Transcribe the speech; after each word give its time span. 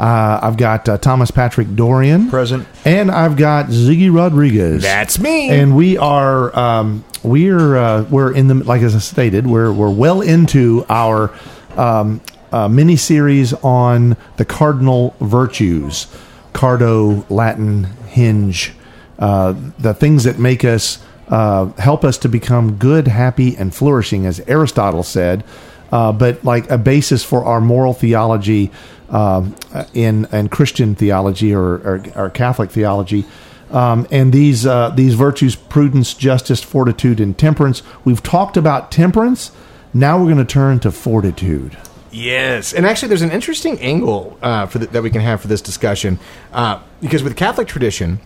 Uh, 0.00 0.40
I've 0.42 0.56
got 0.56 0.88
uh, 0.88 0.96
Thomas 0.96 1.30
Patrick 1.30 1.76
Dorian 1.76 2.30
Present. 2.30 2.66
and 2.86 3.10
I've 3.10 3.36
got 3.36 3.66
Ziggy 3.66 4.10
Rodriguez. 4.12 4.82
That's 4.82 5.18
me. 5.18 5.50
and 5.50 5.76
we 5.76 5.98
are 5.98 6.58
um, 6.58 7.04
we're 7.22 7.76
uh, 7.76 8.02
we're 8.04 8.32
in 8.34 8.48
the 8.48 8.54
like 8.54 8.80
as 8.80 8.96
I 8.96 8.98
stated 9.00 9.46
we're 9.46 9.70
we're 9.70 9.90
well 9.90 10.22
into 10.22 10.86
our 10.88 11.30
um, 11.76 12.22
uh, 12.50 12.66
mini 12.66 12.96
series 12.96 13.52
on 13.62 14.16
the 14.38 14.44
cardinal 14.46 15.14
virtues, 15.20 16.06
cardo 16.54 17.28
Latin 17.28 17.84
hinge, 18.08 18.72
uh, 19.18 19.54
the 19.78 19.92
things 19.92 20.24
that 20.24 20.38
make 20.38 20.64
us 20.64 20.98
uh, 21.28 21.66
help 21.74 22.04
us 22.04 22.16
to 22.18 22.28
become 22.28 22.76
good, 22.76 23.06
happy, 23.06 23.54
and 23.54 23.74
flourishing, 23.74 24.24
as 24.24 24.40
Aristotle 24.48 25.02
said. 25.02 25.44
Uh, 25.92 26.12
but 26.12 26.44
like 26.44 26.70
a 26.70 26.78
basis 26.78 27.24
for 27.24 27.44
our 27.44 27.60
moral 27.60 27.92
theology 27.92 28.70
um, 29.08 29.54
in 29.92 30.26
and 30.32 30.50
Christian 30.50 30.94
theology 30.94 31.52
or, 31.54 31.62
or, 31.62 32.04
or 32.14 32.30
Catholic 32.30 32.70
theology. 32.70 33.24
Um, 33.70 34.06
and 34.10 34.32
these 34.32 34.66
uh, 34.66 34.90
these 34.90 35.14
virtues: 35.14 35.54
prudence, 35.54 36.14
justice, 36.14 36.62
fortitude, 36.62 37.20
and 37.20 37.36
temperance. 37.36 37.82
We've 38.04 38.22
talked 38.22 38.56
about 38.56 38.90
temperance. 38.90 39.52
Now 39.94 40.18
we're 40.18 40.26
going 40.26 40.38
to 40.38 40.44
turn 40.44 40.80
to 40.80 40.90
fortitude. 40.90 41.76
yes, 42.10 42.72
and 42.72 42.86
actually, 42.86 43.08
there's 43.08 43.22
an 43.22 43.30
interesting 43.30 43.78
angle 43.80 44.38
uh, 44.42 44.66
the, 44.66 44.86
that 44.86 45.02
we 45.02 45.10
can 45.10 45.20
have 45.20 45.40
for 45.40 45.48
this 45.48 45.62
discussion 45.62 46.18
uh, 46.52 46.80
because 47.00 47.22
with 47.22 47.36
Catholic 47.36 47.68
tradition, 47.68 48.20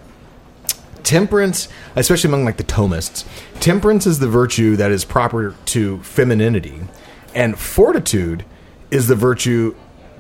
temperance, 1.03 1.69
especially 1.95 2.29
among 2.29 2.45
like 2.45 2.57
the 2.57 2.65
Thomists, 2.65 3.27
temperance 3.61 4.07
is 4.07 4.19
the 4.19 4.29
virtue 4.29 4.77
that 4.77 4.91
is 4.91 5.05
proper 5.05 5.55
to 5.67 5.99
femininity, 6.03 6.81
and 7.35 7.59
fortitude 7.59 8.45
is 8.91 9.09
the 9.09 9.15
virtue 9.15 9.75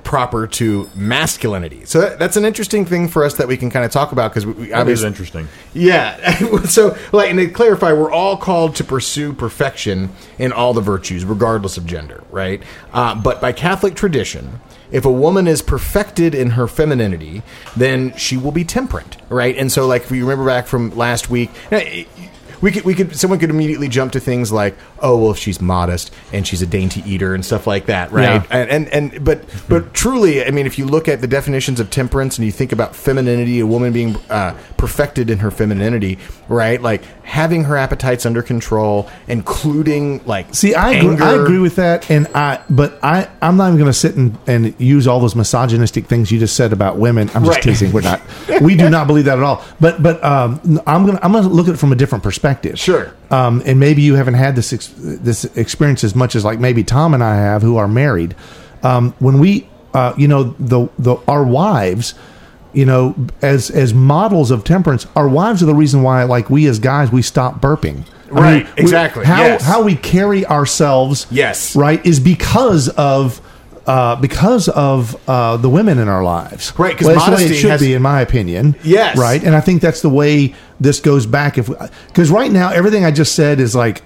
proper 0.04 0.46
to 0.46 0.88
masculinity. 0.94 1.84
So 1.86 2.00
that, 2.02 2.18
that's 2.18 2.36
an 2.36 2.44
interesting 2.44 2.84
thing 2.84 3.08
for 3.08 3.24
us 3.24 3.34
that 3.34 3.48
we 3.48 3.56
can 3.56 3.70
kind 3.70 3.84
of 3.84 3.90
talk 3.90 4.12
about 4.12 4.30
because 4.30 4.46
we, 4.46 4.52
we 4.52 4.66
That 4.66 4.72
is 4.72 5.02
obviously 5.02 5.06
interesting. 5.08 5.48
Yeah. 5.72 6.62
so, 6.64 6.96
like, 7.12 7.30
and 7.30 7.38
to 7.38 7.48
clarify, 7.48 7.92
we're 7.92 8.12
all 8.12 8.36
called 8.36 8.76
to 8.76 8.84
pursue 8.84 9.32
perfection 9.32 10.10
in 10.38 10.52
all 10.52 10.74
the 10.74 10.82
virtues, 10.82 11.24
regardless 11.24 11.76
of 11.76 11.86
gender, 11.86 12.22
right? 12.30 12.62
Uh, 12.92 13.14
but 13.14 13.40
by 13.40 13.52
Catholic 13.52 13.94
tradition, 13.94 14.60
if 14.92 15.04
a 15.04 15.10
woman 15.10 15.48
is 15.48 15.62
perfected 15.62 16.34
in 16.34 16.50
her 16.50 16.68
femininity, 16.68 17.42
then 17.76 18.14
she 18.16 18.36
will 18.36 18.52
be 18.52 18.64
temperate, 18.64 19.16
right? 19.28 19.56
And 19.56 19.72
so, 19.72 19.86
like, 19.86 20.02
if 20.02 20.10
you 20.10 20.22
remember 20.22 20.46
back 20.46 20.66
from 20.66 20.94
last 20.96 21.30
week, 21.30 21.50
eh, 21.72 22.04
we 22.60 22.70
could, 22.72 22.84
we 22.84 22.94
could, 22.94 23.16
someone 23.16 23.38
could 23.38 23.50
immediately 23.50 23.88
jump 23.88 24.12
to 24.12 24.20
things 24.20 24.50
like, 24.52 24.76
oh, 25.00 25.16
well, 25.18 25.30
if 25.30 25.38
she's 25.38 25.60
modest 25.60 26.12
and 26.32 26.46
she's 26.46 26.62
a 26.62 26.66
dainty 26.66 27.02
eater 27.06 27.34
and 27.34 27.44
stuff 27.44 27.66
like 27.66 27.86
that, 27.86 28.12
right? 28.12 28.22
Yeah. 28.24 28.46
And, 28.50 28.70
and, 28.70 29.12
and, 29.14 29.24
but, 29.24 29.44
but 29.68 29.94
truly, 29.94 30.44
I 30.44 30.50
mean, 30.50 30.66
if 30.66 30.78
you 30.78 30.86
look 30.86 31.08
at 31.08 31.20
the 31.20 31.26
definitions 31.26 31.80
of 31.80 31.90
temperance 31.90 32.38
and 32.38 32.44
you 32.46 32.52
think 32.52 32.72
about 32.72 32.94
femininity, 32.96 33.60
a 33.60 33.66
woman 33.66 33.92
being 33.92 34.16
uh, 34.30 34.56
perfected 34.76 35.30
in 35.30 35.38
her 35.38 35.50
femininity, 35.50 36.18
right? 36.48 36.80
Like 36.80 37.04
having 37.24 37.64
her 37.64 37.76
appetites 37.76 38.26
under 38.26 38.42
control, 38.42 39.08
including 39.28 40.24
like, 40.26 40.54
See, 40.54 40.74
I 40.74 40.92
agree. 40.92 41.16
I 41.18 41.34
agree 41.34 41.58
with 41.58 41.76
that, 41.76 42.10
and 42.10 42.26
I 42.34 42.62
but 42.70 42.98
I 43.02 43.28
I'm 43.42 43.56
not 43.56 43.68
even 43.68 43.78
going 43.78 43.90
to 43.90 43.98
sit 43.98 44.14
and, 44.16 44.38
and 44.46 44.74
use 44.80 45.06
all 45.06 45.20
those 45.20 45.34
misogynistic 45.34 46.06
things 46.06 46.30
you 46.32 46.38
just 46.38 46.56
said 46.56 46.72
about 46.72 46.98
women. 46.98 47.30
I'm 47.34 47.44
just 47.44 47.56
Right. 47.56 47.62
teasing. 47.62 47.92
We're 47.92 48.00
not. 48.02 48.20
we 48.60 48.74
do 48.76 48.88
not 48.90 49.06
believe 49.06 49.26
that 49.26 49.38
at 49.38 49.44
all. 49.44 49.62
But 49.80 50.02
but 50.02 50.22
um, 50.24 50.60
I'm 50.86 51.06
gonna 51.06 51.18
I'm 51.22 51.32
gonna 51.32 51.48
look 51.48 51.68
at 51.68 51.74
it 51.74 51.76
from 51.78 51.92
a 51.92 51.96
different 51.96 52.22
perspective. 52.24 52.43
Sure. 52.78 53.12
Um, 53.30 53.62
and 53.66 53.80
maybe 53.80 54.02
you 54.02 54.14
haven't 54.14 54.34
had 54.34 54.54
this 54.56 54.72
ex- 54.72 54.92
this 54.96 55.44
experience 55.56 56.04
as 56.04 56.14
much 56.14 56.34
as 56.36 56.44
like 56.44 56.60
maybe 56.60 56.84
Tom 56.84 57.14
and 57.14 57.22
I 57.24 57.36
have, 57.36 57.62
who 57.62 57.76
are 57.76 57.88
married. 57.88 58.36
Um, 58.82 59.12
when 59.18 59.38
we, 59.38 59.66
uh, 59.94 60.12
you 60.16 60.28
know, 60.28 60.54
the 60.58 60.88
the 60.98 61.16
our 61.28 61.44
wives. 61.44 62.14
You 62.72 62.84
know, 62.86 63.14
as 63.40 63.70
as 63.70 63.94
models 63.94 64.50
of 64.50 64.64
temperance, 64.64 65.06
our 65.14 65.28
wives 65.28 65.62
are 65.62 65.66
the 65.66 65.74
reason 65.76 66.02
why, 66.02 66.24
like 66.24 66.50
we 66.50 66.66
as 66.66 66.80
guys, 66.80 67.12
we 67.12 67.22
stop 67.22 67.60
burping. 67.60 68.04
I 68.26 68.30
Right, 68.30 68.66
we- 68.76 68.82
exactly, 68.82 69.24
How 69.24 69.42
yes. 69.44 69.62
how 69.62 69.82
we 69.84 69.94
carry 69.94 70.44
ourselves 70.44 71.28
Yes. 71.30 71.76
right 71.76 72.04
is 72.04 72.18
because 72.18 72.88
of 72.88 73.40
uh, 73.86 74.16
because 74.16 74.68
of 74.68 75.16
uh, 75.28 75.56
the 75.58 75.68
women 75.68 75.98
in 75.98 76.08
our 76.08 76.24
lives. 76.24 76.72
Right, 76.78 76.96
'cause 76.96 77.06
Well, 77.06 77.14
that's 77.16 77.26
the 77.26 77.30
way 77.32 77.36
modesty 77.36 77.54
it 77.54 77.60
should 77.60 77.70
has- 77.70 77.80
be 77.80 77.94
in 77.94 78.02
my 78.02 78.20
opinion. 78.20 78.76
Yes. 78.82 79.16
right? 79.18 79.42
And 79.42 79.54
I 79.54 79.60
think 79.60 79.82
that's 79.82 80.00
the 80.00 80.08
way 80.08 80.54
this 80.80 81.00
goes 81.00 81.26
back. 81.26 81.58
If 81.58 81.68
because 82.08 82.30
right 82.30 82.50
now 82.50 82.70
everything 82.70 83.04
I 83.04 83.10
just 83.10 83.34
said 83.34 83.60
is 83.60 83.74
like 83.74 84.02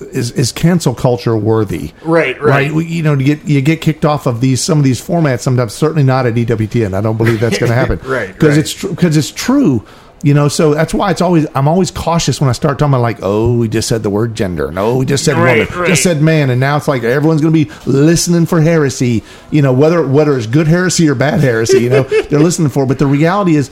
is 0.00 0.30
is 0.32 0.52
cancel 0.52 0.94
culture 0.94 1.36
worthy. 1.36 1.92
Right, 2.02 2.40
right. 2.42 2.72
We- 2.72 2.86
you 2.86 3.02
know 3.02 3.14
to 3.16 3.22
get 3.24 3.44
you 3.46 3.60
get 3.62 3.80
kicked 3.80 4.04
off 4.04 4.26
of 4.26 4.40
these 4.40 4.60
some 4.60 4.78
of 4.78 4.84
these 4.84 5.00
formats 5.00 5.40
sometimes 5.40 5.72
certainly 5.72 6.02
not 6.02 6.26
at 6.26 6.34
EWTN 6.34 6.92
I 6.94 7.00
don't 7.00 7.16
believe 7.16 7.40
that's 7.40 7.58
going 7.58 7.70
to 7.76 7.76
happen. 7.76 7.98
Right, 8.04 8.28
because 8.28 8.56
right. 8.56 8.58
it's 8.58 8.82
because 8.84 9.16
it's 9.16 9.30
true 9.30 9.84
you 10.22 10.34
know 10.34 10.48
so 10.48 10.74
that's 10.74 10.92
why 10.92 11.10
it's 11.10 11.22
always 11.22 11.46
i'm 11.54 11.66
always 11.66 11.90
cautious 11.90 12.40
when 12.40 12.50
i 12.50 12.52
start 12.52 12.78
talking 12.78 12.92
about 12.92 13.00
like 13.00 13.18
oh 13.22 13.56
we 13.56 13.68
just 13.68 13.88
said 13.88 14.02
the 14.02 14.10
word 14.10 14.34
gender. 14.34 14.70
No 14.70 14.96
we 14.98 15.06
just 15.06 15.24
said 15.24 15.36
Right, 15.36 15.66
woman. 15.66 15.78
Right. 15.80 15.88
just 15.88 16.02
said 16.02 16.20
man. 16.20 16.50
And 16.50 16.60
now 16.60 16.76
it's 16.76 16.86
like 16.88 17.02
everyone's 17.04 17.40
going 17.40 17.54
to 17.54 17.64
be 17.64 17.70
listening 17.90 18.44
for 18.46 18.60
heresy 18.60 19.22
you 19.50 19.62
know 19.62 19.72
whether 19.72 20.06
whether 20.06 20.36
it's 20.36 20.46
good 20.46 20.66
heresy 20.68 21.08
or 21.08 21.14
bad 21.14 21.40
heresy 21.40 21.78
you 21.80 21.88
know 21.90 22.02
they're 22.28 22.38
listening 22.40 22.68
for 22.68 22.84
but 22.86 22.98
the 22.98 23.06
reality 23.06 23.56
is 23.56 23.70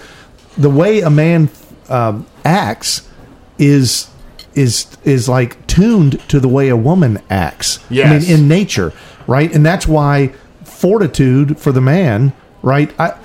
the 0.56 0.70
way 0.70 1.00
a 1.00 1.10
man 1.10 1.50
um, 1.90 2.26
acts 2.44 3.08
is 3.58 4.08
is 4.54 4.86
is 5.04 5.28
like 5.28 5.66
tuned 5.66 6.18
to 6.28 6.40
the 6.40 6.48
way 6.48 6.68
a 6.68 6.76
woman 6.76 7.20
acts. 7.30 7.78
I 7.90 7.94
Yes. 7.94 8.28
mean 8.28 8.40
in 8.40 8.48
nature 8.48 8.92
right? 9.26 9.52
And 9.54 9.64
that's 9.66 9.86
why 9.86 10.32
fortitude 10.64 11.58
for 11.58 11.72
the 11.72 11.80
man 11.80 12.32
right? 12.62 12.92
I 12.98 13.16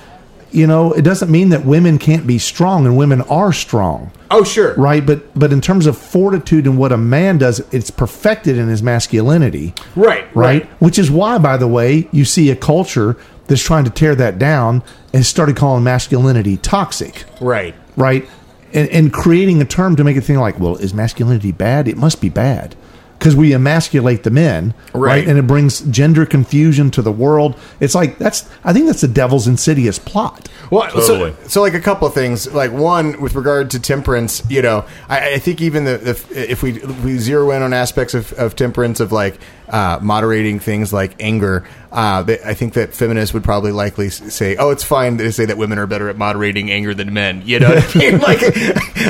you 0.54 0.66
know 0.66 0.92
it 0.92 1.02
doesn't 1.02 1.30
mean 1.30 1.48
that 1.50 1.64
women 1.64 1.98
can't 1.98 2.26
be 2.26 2.38
strong 2.38 2.86
and 2.86 2.96
women 2.96 3.20
are 3.22 3.52
strong. 3.52 4.10
Oh, 4.30 4.44
sure. 4.44 4.74
right? 4.74 5.04
But 5.04 5.38
but 5.38 5.52
in 5.52 5.60
terms 5.60 5.86
of 5.86 5.98
fortitude 5.98 6.66
and 6.66 6.78
what 6.78 6.92
a 6.92 6.96
man 6.96 7.38
does 7.38 7.60
it's 7.72 7.90
perfected 7.90 8.56
in 8.56 8.68
his 8.68 8.82
masculinity. 8.82 9.74
Right, 9.96 10.24
right, 10.34 10.62
right. 10.62 10.66
which 10.80 10.98
is 10.98 11.10
why 11.10 11.38
by 11.38 11.56
the 11.56 11.68
way 11.68 12.08
you 12.12 12.24
see 12.24 12.50
a 12.50 12.56
culture 12.56 13.16
that's 13.46 13.62
trying 13.62 13.84
to 13.84 13.90
tear 13.90 14.14
that 14.14 14.38
down 14.38 14.82
and 15.12 15.26
started 15.26 15.56
calling 15.56 15.84
masculinity 15.84 16.56
toxic. 16.56 17.24
Right. 17.40 17.74
right? 17.96 18.28
And, 18.72 18.88
and 18.88 19.12
creating 19.12 19.60
a 19.60 19.64
term 19.64 19.96
to 19.96 20.04
make 20.04 20.16
it 20.16 20.22
think 20.22 20.38
like 20.38 20.58
well 20.58 20.76
is 20.76 20.94
masculinity 20.94 21.52
bad? 21.52 21.88
It 21.88 21.96
must 21.96 22.20
be 22.20 22.28
bad 22.28 22.76
because 23.24 23.34
we 23.34 23.54
emasculate 23.54 24.22
the 24.22 24.30
men 24.30 24.74
right. 24.92 25.00
Right. 25.00 25.26
and 25.28 25.38
it 25.38 25.46
brings 25.46 25.80
gender 25.80 26.26
confusion 26.26 26.90
to 26.90 27.00
the 27.00 27.10
world 27.10 27.58
it's 27.80 27.94
like 27.94 28.18
that's 28.18 28.46
i 28.64 28.72
think 28.74 28.84
that's 28.84 29.00
the 29.00 29.08
devil's 29.08 29.46
insidious 29.48 29.98
plot 29.98 30.50
Well, 30.70 30.90
Totally. 30.90 31.32
so, 31.44 31.48
so 31.48 31.62
like 31.62 31.72
a 31.74 31.80
couple 31.80 32.06
of 32.06 32.14
things. 32.14 32.52
Like 32.52 32.72
one, 32.72 33.20
with 33.20 33.34
regard 33.34 33.70
to 33.72 33.78
temperance, 33.80 34.42
you 34.50 34.62
know, 34.62 34.84
I, 35.08 35.34
I 35.34 35.38
think 35.38 35.60
even 35.60 35.84
the, 35.84 35.98
the 35.98 36.50
if 36.52 36.62
we 36.62 36.80
if 36.80 37.04
we 37.04 37.18
zero 37.18 37.50
in 37.52 37.62
on 37.62 37.72
aspects 37.72 38.14
of, 38.14 38.32
of 38.34 38.56
temperance 38.56 38.98
of 38.98 39.12
like 39.12 39.38
uh, 39.68 39.98
moderating 40.02 40.58
things 40.58 40.92
like 40.92 41.14
anger, 41.20 41.64
uh, 41.94 42.22
they, 42.24 42.40
I 42.42 42.54
think 42.54 42.74
that 42.74 42.92
feminists 42.92 43.32
would 43.34 43.44
probably 43.44 43.70
likely 43.70 44.10
say, 44.10 44.56
"Oh, 44.56 44.70
it's 44.70 44.82
fine 44.82 45.16
to 45.18 45.32
say 45.32 45.44
that 45.44 45.56
women 45.56 45.78
are 45.78 45.86
better 45.86 46.08
at 46.08 46.16
moderating 46.16 46.70
anger 46.70 46.92
than 46.92 47.14
men." 47.14 47.42
You 47.44 47.60
know, 47.60 47.74
what 47.74 47.96
I 47.96 47.98
mean? 47.98 48.18
like 48.20 48.40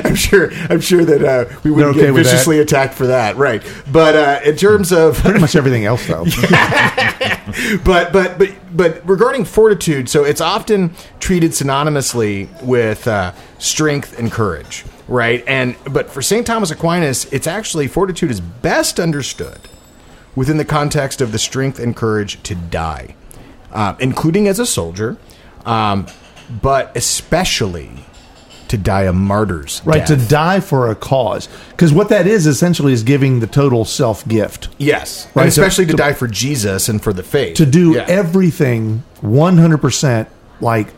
I'm 0.05 0.15
sure 0.15 0.53
I'm 0.69 0.81
sure 0.81 1.05
that 1.05 1.25
uh, 1.25 1.59
we 1.65 1.71
wouldn't 1.71 1.97
okay 1.97 2.07
get 2.07 2.15
viciously 2.15 2.59
attacked 2.59 2.95
for 2.95 3.07
that, 3.07 3.37
right? 3.37 3.63
But 3.91 4.15
uh, 4.15 4.41
in 4.45 4.57
terms 4.57 4.93
of 4.93 5.17
pretty 5.23 5.41
much 5.41 5.57
everything 5.57 5.87
else 5.87 6.07
though 6.07 6.25
but 7.85 8.13
but 8.13 8.39
but 8.39 8.51
but 8.77 9.09
regarding 9.09 9.45
fortitude, 9.47 10.09
so 10.09 10.25
it's 10.25 10.41
often 10.43 10.95
treated 11.21 11.53
synonymously 11.53 12.63
with 12.63 13.09
uh, 13.09 13.33
strength 13.59 14.19
and 14.19 14.31
courage, 14.31 14.85
right? 15.09 15.43
And 15.47 15.75
but 15.91 16.11
for 16.11 16.21
Saint 16.21 16.47
Thomas 16.47 16.71
Aquinas, 16.71 17.25
it's 17.33 17.47
actually 17.47 17.89
fortitude 17.89 18.31
is 18.31 18.41
best 18.41 19.01
understood 19.01 19.59
within 20.37 20.57
the 20.57 20.65
context 20.65 21.21
of 21.21 21.33
the 21.33 21.39
strength 21.39 21.79
and 21.79 21.95
courage 21.97 22.43
to 22.45 22.55
die, 22.55 23.15
uh, 23.73 23.95
including 24.01 24.49
as 24.49 24.59
a 24.59 24.67
soldier, 24.67 25.17
um, 25.65 26.07
but 26.63 26.95
especially 26.97 27.91
to 28.69 28.79
die 28.79 29.03
a 29.05 29.13
martyr's 29.13 29.83
right 29.85 30.07
to 30.07 30.17
die 30.17 30.59
for 30.59 30.91
a 30.91 30.95
cause. 30.95 31.49
Because 31.71 31.93
what 31.93 32.09
that 32.09 32.27
is 32.27 32.47
essentially 32.47 32.93
is 32.93 33.03
giving 33.03 33.41
the 33.41 33.47
total 33.47 33.85
self 33.85 34.27
gift. 34.27 34.69
Yes, 34.79 35.29
Right, 35.35 35.43
and 35.45 35.49
especially 35.49 35.85
to, 35.87 35.91
to- 35.93 35.97
die 35.97 36.13
for 36.15 36.27
Jesus 36.27 36.89
and 36.89 37.01
for 37.03 37.13
the 37.13 37.23
faith. 37.23 37.57
to 37.59 37.67
do 37.67 37.93
Yeah. 37.95 38.05
everything 38.09 39.03
100% 39.23 40.27
like 40.61 40.89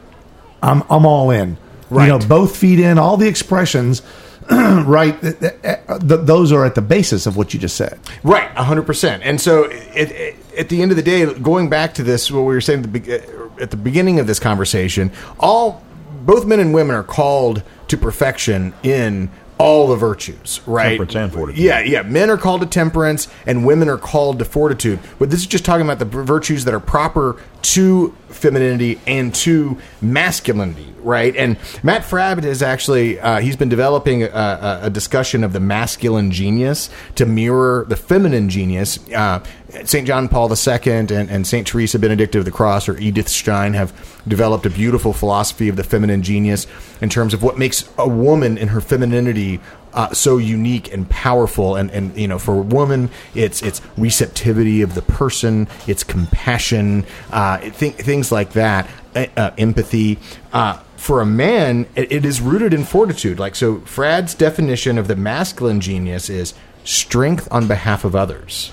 I'm 0.62 0.82
I'm 0.88 1.04
all 1.04 1.30
in. 1.30 1.58
Right. 1.90 2.06
You 2.06 2.12
know, 2.12 2.18
both 2.26 2.56
feet 2.56 2.80
in, 2.80 2.98
all 2.98 3.16
the 3.16 3.28
expressions, 3.28 4.00
right? 4.84 5.16
uh, 5.24 5.98
those 5.98 6.52
are 6.52 6.64
at 6.64 6.74
the 6.74 6.82
basis 6.82 7.26
of 7.26 7.36
what 7.36 7.52
you 7.52 7.60
just 7.60 7.76
said. 7.76 7.98
Right, 8.22 8.48
hundred 8.50 8.82
percent. 8.82 9.22
And 9.24 9.40
so, 9.40 9.64
it, 9.64 10.10
it, 10.12 10.36
at 10.56 10.68
the 10.68 10.82
end 10.82 10.92
of 10.92 10.96
the 10.96 11.02
day, 11.02 11.32
going 11.34 11.68
back 11.68 11.94
to 11.94 12.02
this, 12.02 12.30
what 12.30 12.42
we 12.42 12.54
were 12.54 12.60
saying 12.60 12.84
at 12.84 12.92
the, 12.92 13.00
be- 13.00 13.12
uh, 13.12 13.48
at 13.60 13.70
the 13.70 13.76
beginning 13.76 14.20
of 14.20 14.26
this 14.26 14.38
conversation, 14.38 15.10
all 15.40 15.82
both 16.24 16.46
men 16.46 16.60
and 16.60 16.74
women 16.74 16.94
are 16.94 17.02
called 17.02 17.62
to 17.88 17.96
perfection 17.96 18.74
in 18.82 19.30
all 19.58 19.88
the 19.88 19.96
virtues, 19.96 20.60
right? 20.66 20.90
Temperance 20.90 21.14
and 21.14 21.32
fortitude. 21.32 21.64
Yeah, 21.64 21.80
yeah. 21.80 22.02
Men 22.02 22.30
are 22.30 22.36
called 22.36 22.60
to 22.60 22.66
temperance, 22.66 23.28
and 23.46 23.64
women 23.64 23.88
are 23.88 23.96
called 23.96 24.38
to 24.40 24.44
fortitude. 24.44 24.98
But 25.18 25.30
this 25.30 25.40
is 25.40 25.46
just 25.46 25.64
talking 25.64 25.86
about 25.86 25.98
the 25.98 26.04
virtues 26.04 26.64
that 26.64 26.74
are 26.74 26.80
proper 26.80 27.40
to 27.66 28.14
femininity 28.28 29.00
and 29.08 29.34
to 29.34 29.76
masculinity, 30.00 30.94
right? 30.98 31.34
And 31.34 31.56
Matt 31.82 32.02
Fradd 32.02 32.44
is 32.44 32.62
actually 32.62 33.18
uh, 33.18 33.40
he's 33.40 33.56
been 33.56 33.68
developing 33.68 34.22
a, 34.22 34.80
a, 34.82 34.90
discussion 34.90 35.42
of 35.42 35.52
the 35.52 35.58
masculine 35.58 36.30
genius 36.30 36.90
to 37.16 37.26
mirror 37.26 37.84
the 37.88 37.96
feminine 37.96 38.48
genius. 38.48 38.98
Uh, 39.10 39.42
St. 39.84 40.06
John 40.06 40.28
Paul 40.28 40.48
II 40.48 40.92
and, 40.92 41.10
and 41.10 41.46
St. 41.46 41.66
Teresa 41.66 41.98
Benedict 41.98 42.36
of 42.36 42.44
the 42.44 42.52
Cross 42.52 42.88
or 42.88 42.96
Edith 42.98 43.28
Stein 43.28 43.74
have 43.74 43.92
developed 44.28 44.64
a 44.64 44.70
beautiful 44.70 45.12
philosophy 45.12 45.68
of 45.68 45.74
the 45.74 45.84
feminine 45.84 46.22
genius 46.22 46.68
in 47.00 47.08
terms 47.08 47.34
of 47.34 47.42
what 47.42 47.58
makes 47.58 47.88
a 47.98 48.08
woman 48.08 48.56
in 48.58 48.68
her 48.68 48.80
femininity 48.80 49.60
uh, 49.96 50.12
so 50.12 50.36
unique 50.36 50.92
and 50.92 51.08
powerful. 51.08 51.74
And, 51.74 51.90
and 51.90 52.16
you 52.16 52.28
know, 52.28 52.38
for 52.38 52.54
a 52.54 52.62
woman, 52.62 53.10
it's 53.34 53.62
it's 53.62 53.80
receptivity 53.96 54.82
of 54.82 54.94
the 54.94 55.02
person, 55.02 55.66
it's 55.86 56.04
compassion, 56.04 57.06
uh, 57.32 57.58
th- 57.58 57.94
things 57.94 58.30
like 58.30 58.52
that, 58.52 58.88
uh, 59.16 59.50
empathy. 59.58 60.18
Uh, 60.52 60.80
for 60.96 61.20
a 61.20 61.26
man, 61.26 61.86
it, 61.96 62.12
it 62.12 62.24
is 62.24 62.40
rooted 62.40 62.74
in 62.74 62.84
fortitude. 62.84 63.38
Like 63.38 63.56
so, 63.56 63.80
Fradd's 63.80 64.34
definition 64.34 64.98
of 64.98 65.08
the 65.08 65.16
masculine 65.16 65.80
genius 65.80 66.28
is 66.28 66.54
strength 66.84 67.48
on 67.50 67.66
behalf 67.66 68.04
of 68.04 68.14
others. 68.14 68.70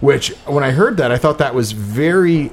Which, 0.00 0.28
when 0.46 0.62
I 0.62 0.70
heard 0.70 0.96
that, 0.98 1.10
I 1.10 1.18
thought 1.18 1.38
that 1.38 1.54
was 1.54 1.72
very 1.72 2.52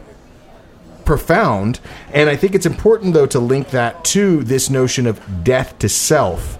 profound. 1.05 1.79
And 2.11 2.27
I 2.27 2.35
think 2.35 2.55
it's 2.55 2.65
important, 2.65 3.13
though, 3.13 3.27
to 3.27 3.39
link 3.39 3.69
that 3.69 4.03
to 4.05 4.43
this 4.43 4.69
notion 4.69 5.05
of 5.05 5.43
death 5.43 5.77
to 5.79 5.89
self 5.89 6.57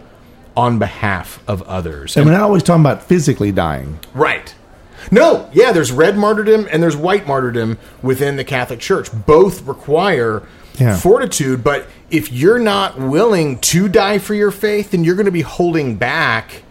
on 0.57 0.79
behalf 0.79 1.41
of 1.47 1.61
others. 1.63 2.15
And 2.15 2.25
we're 2.25 2.31
not 2.31 2.41
always 2.41 2.63
talking 2.63 2.81
about 2.81 3.03
physically 3.03 3.51
dying. 3.51 3.99
Right. 4.13 4.53
No, 5.11 5.49
yeah, 5.53 5.71
there's 5.71 5.91
red 5.91 6.17
martyrdom 6.17 6.67
and 6.71 6.81
there's 6.81 6.95
white 6.97 7.27
martyrdom 7.27 7.77
within 8.01 8.37
the 8.37 8.43
Catholic 8.43 8.79
Church. 8.79 9.09
Both 9.25 9.63
require 9.67 10.43
Yeah. 10.77 10.97
fortitude, 10.97 11.63
but 11.63 11.87
if 12.11 12.31
you're 12.31 12.59
not 12.59 12.99
willing 12.99 13.59
to 13.59 13.87
die 13.87 14.17
for 14.17 14.33
your 14.33 14.51
faith, 14.51 14.91
then 14.91 15.03
you're 15.05 15.15
going 15.15 15.25
to 15.25 15.31
be 15.31 15.41
holding 15.41 15.95
back 15.95 16.63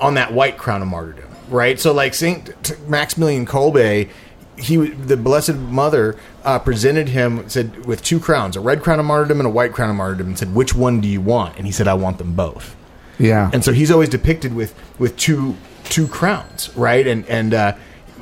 on 0.00 0.12
that 0.14 0.32
white 0.34 0.58
crown 0.58 0.82
of 0.82 0.88
martyrdom, 0.88 1.28
right? 1.48 1.80
So, 1.80 1.90
like 1.92 2.12
Saint 2.12 2.52
Maximilian 2.86 3.46
Kolbe, 3.46 4.08
he 4.56 4.76
the 4.76 5.16
Blessed 5.16 5.54
Mother 5.54 6.16
uh, 6.44 6.58
presented 6.58 7.08
him 7.08 7.48
said 7.48 7.86
with 7.86 8.02
two 8.02 8.20
crowns, 8.20 8.56
a 8.56 8.60
red 8.60 8.82
crown 8.82 9.00
of 9.00 9.06
martyrdom 9.06 9.40
and 9.40 9.46
a 9.46 9.50
white 9.50 9.72
crown 9.72 9.88
of 9.88 9.96
martyrdom, 9.96 10.26
and 10.28 10.38
said, 10.38 10.54
"Which 10.54 10.74
one 10.74 11.00
do 11.00 11.08
you 11.08 11.22
want?" 11.22 11.56
And 11.56 11.64
he 11.64 11.72
said, 11.72 11.88
"I 11.88 11.94
want 11.94 12.18
them 12.18 12.34
both." 12.34 12.75
Yeah. 13.18 13.50
and 13.52 13.64
so 13.64 13.72
he's 13.72 13.90
always 13.90 14.08
depicted 14.08 14.54
with 14.54 14.74
with 14.98 15.16
two 15.16 15.56
two 15.84 16.08
crowns, 16.08 16.74
right? 16.76 17.06
And 17.06 17.26
and 17.26 17.54
uh, 17.54 17.72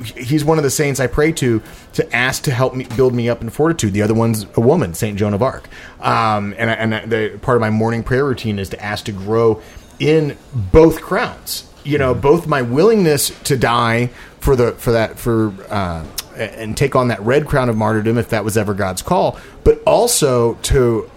he's 0.03 0.43
one 0.43 0.57
of 0.57 0.63
the 0.63 0.69
saints 0.69 0.99
I 0.99 1.07
pray 1.07 1.31
to 1.33 1.61
to 1.93 2.15
ask 2.15 2.43
to 2.43 2.51
help 2.51 2.75
me 2.75 2.85
build 2.95 3.13
me 3.13 3.29
up 3.29 3.41
in 3.41 3.49
fortitude. 3.49 3.93
The 3.93 4.01
other 4.01 4.13
one's 4.13 4.45
a 4.55 4.61
woman, 4.61 4.93
Saint 4.93 5.17
Joan 5.17 5.33
of 5.33 5.41
Arc, 5.41 5.67
um, 5.99 6.53
and 6.57 6.93
and 6.93 7.11
the 7.11 7.37
part 7.41 7.57
of 7.57 7.61
my 7.61 7.69
morning 7.69 8.03
prayer 8.03 8.25
routine 8.25 8.59
is 8.59 8.69
to 8.69 8.83
ask 8.83 9.05
to 9.05 9.11
grow 9.11 9.61
in 9.99 10.37
both 10.53 11.01
crowns. 11.01 11.69
You 11.83 11.97
know, 11.97 12.13
both 12.13 12.47
my 12.47 12.61
willingness 12.61 13.29
to 13.43 13.57
die 13.57 14.07
for 14.39 14.55
the 14.55 14.73
for 14.73 14.91
that 14.91 15.19
for. 15.19 15.53
Uh, 15.69 16.05
and 16.37 16.75
take 16.75 16.97
on 16.97 17.07
that 17.07 17.21
red 17.21 17.47
crown 17.47 17.69
of 17.69 17.77
martyrdom 17.77 18.17
if 18.17 18.27
that 18.27 18.43
was 18.43 18.57
ever 18.57 18.73
God's 18.73 19.01
call, 19.01 19.39
but 19.63 19.81
also 19.85 20.55
to 20.63 21.09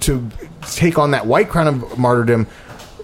to 0.00 0.28
take 0.62 0.98
on 0.98 1.12
that 1.12 1.26
white 1.26 1.48
crown 1.48 1.68
of 1.68 1.96
martyrdom 1.96 2.48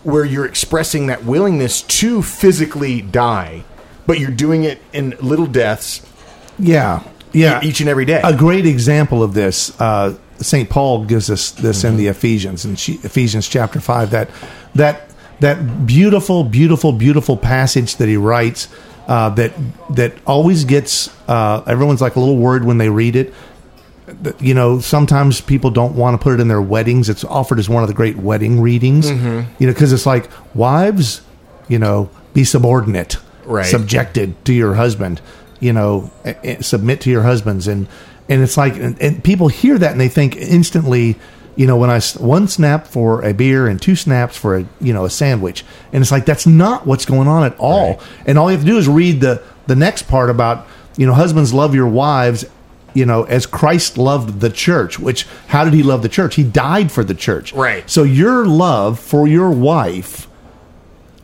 where 0.03 0.25
you're 0.25 0.47
expressing 0.47 1.07
that 1.09 1.25
willingness 1.25 1.83
to 1.83 2.23
physically 2.23 3.03
die, 3.03 3.65
but 4.07 4.19
you're 4.19 4.31
doing 4.31 4.65
it 4.65 4.81
in 4.93 5.11
little 5.21 5.47
deaths 5.47 6.07
Yeah, 6.59 7.03
yeah. 7.33 7.61
Each 7.63 7.81
and 7.81 7.89
every 7.89 8.05
day. 8.05 8.21
A 8.23 8.37
great 8.37 8.67
example 8.67 9.23
of 9.23 9.35
this, 9.35 9.79
uh, 9.81 10.17
Saint 10.39 10.69
Paul 10.71 11.05
gives 11.05 11.31
us 11.31 11.51
this 11.53 11.85
in 11.85 11.97
the 11.97 12.09
Ephesians 12.09 12.65
in 12.65 12.73
Ephesians 12.73 13.49
chapter 13.49 13.81
five. 13.81 14.11
That 14.11 14.31
that 14.75 15.11
that 15.41 15.87
beautiful, 15.87 16.45
beautiful, 16.45 16.93
beautiful 16.93 17.37
passage 17.37 17.97
that 17.97 18.09
he 18.09 18.17
writes. 18.17 18.69
Uh, 19.07 19.29
that 19.31 19.53
that 19.91 20.13
always 20.25 20.65
gets 20.65 21.11
uh, 21.29 21.63
everyone's 21.67 22.01
like 22.01 22.17
a 22.17 22.21
little 22.21 22.37
worried 22.37 22.65
when 22.65 22.79
they 22.79 22.89
read 22.89 23.17
it. 23.17 23.35
You 24.41 24.55
know, 24.55 24.81
sometimes 24.81 25.41
people 25.41 25.71
don't 25.71 25.95
want 25.95 26.19
to 26.19 26.23
put 26.23 26.35
it 26.35 26.41
in 26.41 26.49
their 26.49 26.63
weddings. 26.63 27.09
It's 27.09 27.25
offered 27.25 27.59
as 27.59 27.69
one 27.69 27.83
of 27.83 27.89
the 27.89 27.95
great 27.95 28.17
wedding 28.17 28.61
readings. 28.61 29.11
Mm-hmm. 29.11 29.53
You 29.59 29.67
know, 29.67 29.73
because 29.73 29.93
it's 29.93 30.07
like 30.07 30.31
wives, 30.55 31.23
you 31.69 31.79
know, 31.79 32.11
be 32.35 32.45
subordinate, 32.45 33.17
Right. 33.45 33.67
subjected 33.67 34.45
to 34.45 34.53
your 34.53 34.75
husband. 34.75 35.21
You 35.61 35.73
know, 35.73 36.11
submit 36.61 37.03
to 37.03 37.11
your 37.11 37.23
husbands, 37.23 37.69
and 37.69 37.87
and 38.29 38.43
it's 38.43 38.57
like, 38.57 38.77
and, 38.77 39.01
and 39.01 39.23
people 39.23 39.49
hear 39.49 39.77
that 39.77 39.93
and 39.93 40.01
they 40.01 40.09
think 40.09 40.37
instantly. 40.37 41.17
You 41.57 41.67
know, 41.67 41.77
when 41.77 41.91
I 41.91 42.01
one 42.19 42.49
snap 42.49 42.87
for 42.87 43.23
a 43.23 43.35
beer 43.35 43.67
and 43.67 43.83
two 43.83 43.95
snaps 43.95 44.37
for 44.39 44.57
a 44.57 44.67
you 44.81 44.95
know 44.95 45.05
a 45.05 45.11
sandwich, 45.11 45.65
and 45.93 46.01
it's 46.01 46.11
like 46.11 46.25
that's 46.25 46.47
not 46.47 46.87
what's 46.87 47.05
going 47.05 47.29
on 47.29 47.45
at 47.45 47.55
all. 47.59 47.95
Right. 47.95 48.01
And 48.27 48.39
all 48.39 48.51
you 48.51 48.57
have 48.57 48.65
to 48.65 48.71
do 48.73 48.79
is 48.79 48.89
read 48.89 49.21
the 49.21 49.43
the 49.67 49.77
next 49.77 50.05
part 50.05 50.31
about 50.31 50.67
you 50.97 51.07
know 51.07 51.13
husbands 51.13 51.53
love 51.53 51.75
your 51.75 51.89
wives 51.89 52.47
you 52.95 53.07
know 53.07 53.25
as 53.25 53.47
Christ 53.47 53.97
loved 53.99 54.41
the 54.41 54.51
church 54.51 54.99
which 54.99 55.27
how 55.49 55.65
did 55.65 55.73
he 55.75 55.83
love 55.83 56.03
the 56.03 56.09
church 56.09 56.35
he 56.37 56.43
died 56.45 56.91
for 56.93 57.05
the 57.05 57.15
church 57.15 57.53
Right. 57.53 57.89
so 57.89 58.03
your 58.03 58.47
love 58.47 58.99
for 58.99 59.27
your 59.29 59.51
wife 59.51 60.27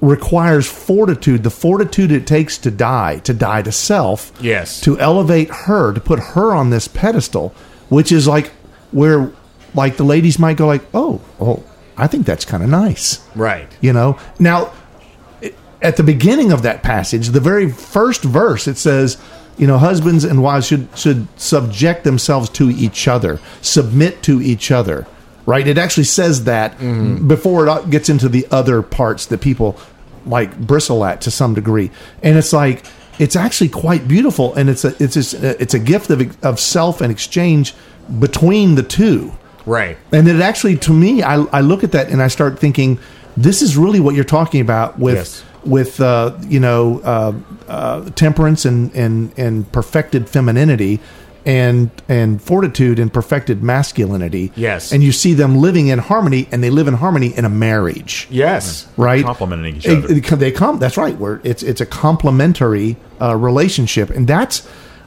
requires 0.00 0.66
fortitude 0.66 1.42
the 1.42 1.50
fortitude 1.50 2.12
it 2.12 2.26
takes 2.26 2.58
to 2.58 2.70
die 2.70 3.18
to 3.20 3.32
die 3.32 3.62
to 3.62 3.72
self 3.72 4.30
Yes. 4.40 4.80
to 4.82 4.98
elevate 5.00 5.48
her 5.50 5.92
to 5.94 6.00
put 6.00 6.18
her 6.18 6.52
on 6.54 6.68
this 6.70 6.86
pedestal 6.86 7.54
which 7.88 8.12
is 8.12 8.28
like 8.28 8.48
where 8.92 9.32
like 9.74 9.96
the 9.96 10.04
ladies 10.04 10.38
might 10.38 10.56
go 10.58 10.66
like 10.66 10.82
oh 10.92 11.20
oh 11.40 11.64
I 11.96 12.06
think 12.08 12.26
that's 12.26 12.44
kind 12.44 12.62
of 12.62 12.68
nice 12.68 13.26
right. 13.34 13.68
you 13.80 13.92
know 13.94 14.18
now 14.38 14.72
at 15.80 15.96
the 15.96 16.02
beginning 16.02 16.52
of 16.52 16.62
that 16.62 16.82
passage 16.82 17.28
the 17.28 17.40
very 17.40 17.70
first 17.70 18.22
verse 18.22 18.68
it 18.68 18.76
says 18.76 19.16
you 19.56 19.66
know 19.66 19.78
husbands 19.78 20.24
and 20.24 20.42
wives 20.42 20.66
should 20.66 20.88
should 20.96 21.26
subject 21.38 22.04
themselves 22.04 22.48
to 22.48 22.70
each 22.70 23.08
other 23.08 23.40
submit 23.62 24.22
to 24.22 24.40
each 24.40 24.70
other 24.70 25.06
right 25.46 25.66
it 25.66 25.78
actually 25.78 26.04
says 26.04 26.44
that 26.44 26.72
mm-hmm. 26.78 27.26
before 27.26 27.66
it 27.66 27.70
uh, 27.70 27.80
gets 27.82 28.08
into 28.08 28.28
the 28.28 28.46
other 28.50 28.82
parts 28.82 29.26
that 29.26 29.40
people 29.40 29.78
like 30.26 30.58
bristle 30.58 31.04
at 31.04 31.20
to 31.20 31.30
some 31.30 31.54
degree 31.54 31.90
and 32.22 32.36
it's 32.36 32.52
like 32.52 32.84
it's 33.18 33.36
actually 33.36 33.68
quite 33.68 34.06
beautiful 34.06 34.54
and 34.54 34.68
it's 34.68 34.84
a 34.84 34.94
it's 35.02 35.14
just, 35.14 35.34
uh, 35.34 35.54
it's 35.58 35.74
a 35.74 35.78
gift 35.78 36.10
of 36.10 36.44
of 36.44 36.60
self 36.60 37.00
and 37.00 37.10
exchange 37.10 37.74
between 38.18 38.74
the 38.74 38.82
two 38.82 39.32
Right. 39.66 39.98
and 40.12 40.28
it 40.28 40.40
actually, 40.40 40.76
to 40.78 40.92
me, 40.92 41.24
I, 41.24 41.42
I 41.52 41.60
look 41.60 41.82
at 41.82 41.92
that 41.92 42.08
and 42.08 42.22
I 42.22 42.28
start 42.28 42.58
thinking, 42.58 43.00
this 43.36 43.62
is 43.62 43.76
really 43.76 43.98
what 43.98 44.14
you're 44.14 44.24
talking 44.24 44.60
about 44.60 44.98
with 44.98 45.16
Yes. 45.16 45.44
With 45.66 46.00
uh, 46.00 46.36
you 46.48 46.60
know 46.60 47.00
uh, 47.00 47.32
uh, 47.68 48.10
temperance 48.10 48.64
and, 48.64 48.94
and 48.94 49.32
and 49.38 49.70
perfected 49.72 50.28
femininity 50.28 51.00
and 51.44 51.90
and 52.08 52.42
fortitude 52.42 52.98
and 52.98 53.12
perfected 53.12 53.62
masculinity. 53.62 54.50
Yes. 54.56 54.90
and 54.92 55.02
you 55.02 55.12
see 55.12 55.32
them 55.34 55.56
living 55.56 55.86
in 55.88 55.98
harmony, 56.00 56.48
and 56.50 56.62
they 56.62 56.70
live 56.70 56.88
in 56.88 56.94
harmony 56.94 57.36
in 57.36 57.44
a 57.44 57.48
marriage 57.48 58.26
Yes. 58.30 58.86
right? 58.96 59.24
Complementing 59.24 59.76
each 59.76 59.86
It- 59.86 60.04
other. 60.04 60.14
it- 60.14 60.38
they 60.40 60.50
come. 60.50 60.78
That's 60.78 60.96
right. 60.96 61.16
Where 61.18 61.40
it's 61.44 61.62
it's 61.62 61.80
a 61.80 61.86
complementary 61.86 62.96
uh, 63.20 63.36
relationship, 63.36 64.10
and 64.10 64.26
that's 64.26 64.66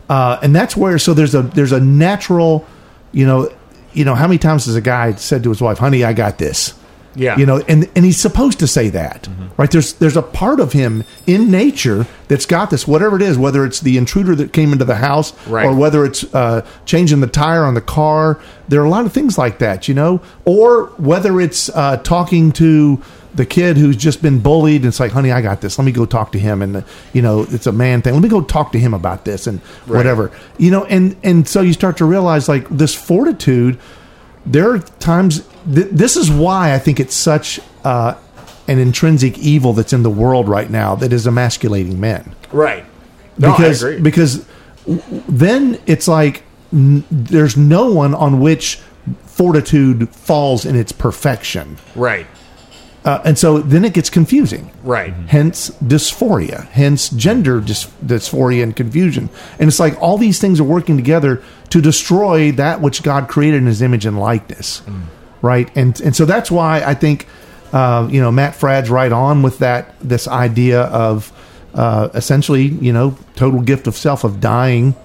uh, 0.09 0.39
and 0.41 0.55
that's 0.55 0.77
where 0.77 0.97
so 0.97 1.13
there's 1.13 1.35
a 1.35 1.41
there's 1.41 1.71
a 1.73 1.79
natural, 1.81 2.65
you 3.11 3.25
know, 3.27 3.51
you 3.93 4.05
know 4.05 4.15
how 4.15 4.25
many 4.27 4.37
times 4.37 4.65
has 4.65 4.75
a 4.75 4.81
guy 4.81 5.13
said 5.15 5.43
to 5.43 5.49
his 5.49 5.59
wife, 5.61 5.77
"Honey, 5.79 6.03
I 6.05 6.13
got 6.13 6.37
this." 6.37 6.73
Yeah. 7.15 7.37
You 7.37 7.45
know, 7.45 7.57
and 7.67 7.89
and 7.95 8.05
he's 8.05 8.17
supposed 8.19 8.59
to 8.59 8.67
say 8.67 8.89
that, 8.89 9.27
right? 9.57 9.69
There's 9.69 9.93
there's 9.93 10.15
a 10.15 10.21
part 10.21 10.59
of 10.59 10.73
him 10.73 11.03
in 11.25 11.49
nature 11.49 12.05
that's 12.27 12.45
got 12.45 12.69
this, 12.69 12.87
whatever 12.87 13.15
it 13.15 13.21
is, 13.23 13.37
whether 13.37 13.65
it's 13.65 13.79
the 13.79 13.97
intruder 13.97 14.35
that 14.35 14.53
came 14.53 14.71
into 14.71 14.85
the 14.85 14.95
house, 14.97 15.33
Right. 15.47 15.65
or 15.65 15.73
whether 15.73 16.05
it's 16.05 16.23
uh, 16.35 16.65
changing 16.85 17.21
the 17.21 17.27
tire 17.27 17.63
on 17.65 17.73
the 17.73 17.81
car. 17.81 18.39
There 18.67 18.79
are 18.81 18.85
a 18.85 18.89
lot 18.89 19.05
of 19.05 19.11
things 19.13 19.37
like 19.37 19.57
that, 19.59 19.87
you 19.87 19.95
know, 19.95 20.21
or 20.45 20.85
whether 20.97 21.41
it's 21.41 21.69
uh, 21.69 21.97
talking 21.97 22.51
to 22.53 23.01
the 23.33 23.45
kid 23.45 23.77
who's 23.77 23.95
just 23.97 24.21
been 24.21 24.39
bullied. 24.39 24.81
And 24.81 24.85
it's 24.89 24.99
like, 24.99 25.11
honey, 25.11 25.31
I 25.31 25.41
got 25.41 25.61
this. 25.61 25.77
Let 25.79 25.85
me 25.85 25.91
go 25.91 26.05
talk 26.05 26.31
to 26.33 26.39
him. 26.39 26.61
And 26.61 26.77
uh, 26.77 26.81
you 27.13 27.21
know, 27.23 27.45
it's 27.49 27.65
a 27.67 27.71
man 27.71 28.01
thing. 28.03 28.13
Let 28.13 28.21
me 28.23 28.29
go 28.29 28.41
talk 28.41 28.71
to 28.73 28.79
him 28.79 28.93
about 28.93 29.25
this 29.25 29.47
and 29.47 29.59
whatever, 29.87 30.31
you 30.59 30.69
know. 30.69 30.85
And 30.85 31.15
and 31.23 31.47
so 31.47 31.61
you 31.61 31.73
start 31.73 31.97
to 31.97 32.05
realize 32.05 32.47
like 32.47 32.69
this 32.69 32.93
fortitude. 32.93 33.79
There 34.45 34.71
are 34.71 34.79
times 34.79 35.43
th- 35.65 35.87
this 35.91 36.15
is 36.17 36.29
why 36.31 36.73
I 36.73 36.79
think 36.79 36.99
it's 36.99 37.15
such 37.15 37.59
uh, 37.83 38.15
an 38.67 38.79
intrinsic 38.79 39.37
evil 39.39 39.73
that's 39.73 39.93
in 39.93 40.03
the 40.03 40.09
world 40.09 40.47
right 40.47 40.69
now 40.69 40.95
that 40.95 41.11
is 41.13 41.25
emasculating 41.27 41.99
men. 41.99 42.35
Right. 42.51 42.85
No, 43.37 43.51
because 43.51 43.83
I 43.83 43.89
agree. 43.89 44.01
because 44.01 44.45
then 44.85 45.79
it's 45.85 46.07
like 46.07 46.43
n- 46.73 47.03
there's 47.09 47.55
no 47.57 47.91
one 47.91 48.13
on 48.13 48.39
which 48.39 48.79
fortitude 49.25 50.09
falls 50.09 50.65
in 50.65 50.75
its 50.75 50.91
perfection. 50.91 51.77
right. 51.95 52.27
Uh, 53.05 53.21
and 53.23 53.37
so 53.39 53.59
then 53.59 53.85
it 53.85 53.93
gets 53.93 54.09
confusing. 54.09 54.69
Right. 54.83 55.13
Hence 55.13 55.69
dysphoria, 55.81 56.65
hence 56.67 57.07
gender 57.09 57.61
dys- 57.61 57.89
dysphoria 58.05 58.61
and 58.61 58.75
confusion. 58.75 59.29
And 59.57 59.69
it's 59.69 59.79
like 59.79 59.99
all 60.01 60.17
these 60.17 60.37
things 60.39 60.59
are 60.59 60.65
working 60.65 60.97
together 60.97 61.41
to 61.69 61.79
destroy 61.79 62.51
that 62.51 62.81
which 62.81 63.01
God 63.01 63.29
created 63.29 63.59
in 63.61 63.67
his 63.67 63.81
image 63.81 64.05
and 64.05 64.19
likeness. 64.19 64.81
Right? 65.41 65.69
And 65.75 65.99
and 66.01 66.15
so 66.15 66.25
that's 66.25 66.51
why 66.51 66.81
I 66.83 66.93
think 66.93 67.27
uh, 67.71 68.07
you 68.11 68.21
know 68.21 68.31
Matt 68.31 68.55
Fradd's 68.55 68.89
right 68.89 69.11
on 69.11 69.41
with 69.41 69.59
that 69.59 69.95
this 70.01 70.27
idea 70.27 70.81
of 70.81 71.31
uh, 71.73 72.09
essentially, 72.13 72.63
you 72.63 72.93
know, 72.93 73.17
total 73.35 73.61
gift 73.61 73.87
of 73.87 73.95
self 73.95 74.23
of 74.23 74.39
dying 74.39 74.95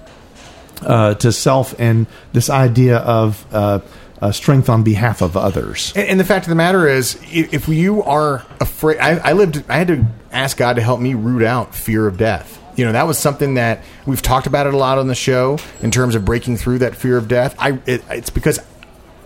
uh, 0.81 1.13
to 1.15 1.31
self 1.31 1.79
and 1.79 2.07
this 2.33 2.49
idea 2.49 2.97
of 2.97 3.45
uh, 3.53 3.79
uh, 4.21 4.31
strength 4.31 4.69
on 4.69 4.83
behalf 4.83 5.21
of 5.21 5.37
others. 5.37 5.93
And, 5.95 6.07
and 6.09 6.19
the 6.19 6.23
fact 6.23 6.45
of 6.45 6.49
the 6.49 6.55
matter 6.55 6.87
is, 6.87 7.19
if 7.31 7.67
you 7.67 8.03
are 8.03 8.45
afraid, 8.59 8.97
I, 8.99 9.17
I 9.17 9.33
lived. 9.33 9.63
I 9.69 9.77
had 9.77 9.87
to 9.89 10.05
ask 10.31 10.57
God 10.57 10.75
to 10.75 10.81
help 10.81 10.99
me 10.99 11.13
root 11.13 11.43
out 11.43 11.75
fear 11.75 12.07
of 12.07 12.17
death. 12.17 12.61
You 12.75 12.83
know, 12.83 12.91
that 12.91 13.07
was 13.07 13.17
something 13.17 13.53
that 13.53 13.83
we've 14.05 14.21
talked 14.21 14.47
about 14.47 14.67
it 14.67 14.73
a 14.73 14.77
lot 14.77 14.97
on 14.97 15.07
the 15.07 15.15
show 15.15 15.59
in 15.81 15.91
terms 15.91 16.13
of 16.13 16.25
breaking 16.25 16.57
through 16.57 16.79
that 16.79 16.95
fear 16.95 17.17
of 17.17 17.27
death. 17.29 17.55
I 17.57 17.79
it, 17.85 18.03
it's 18.09 18.29
because 18.29 18.59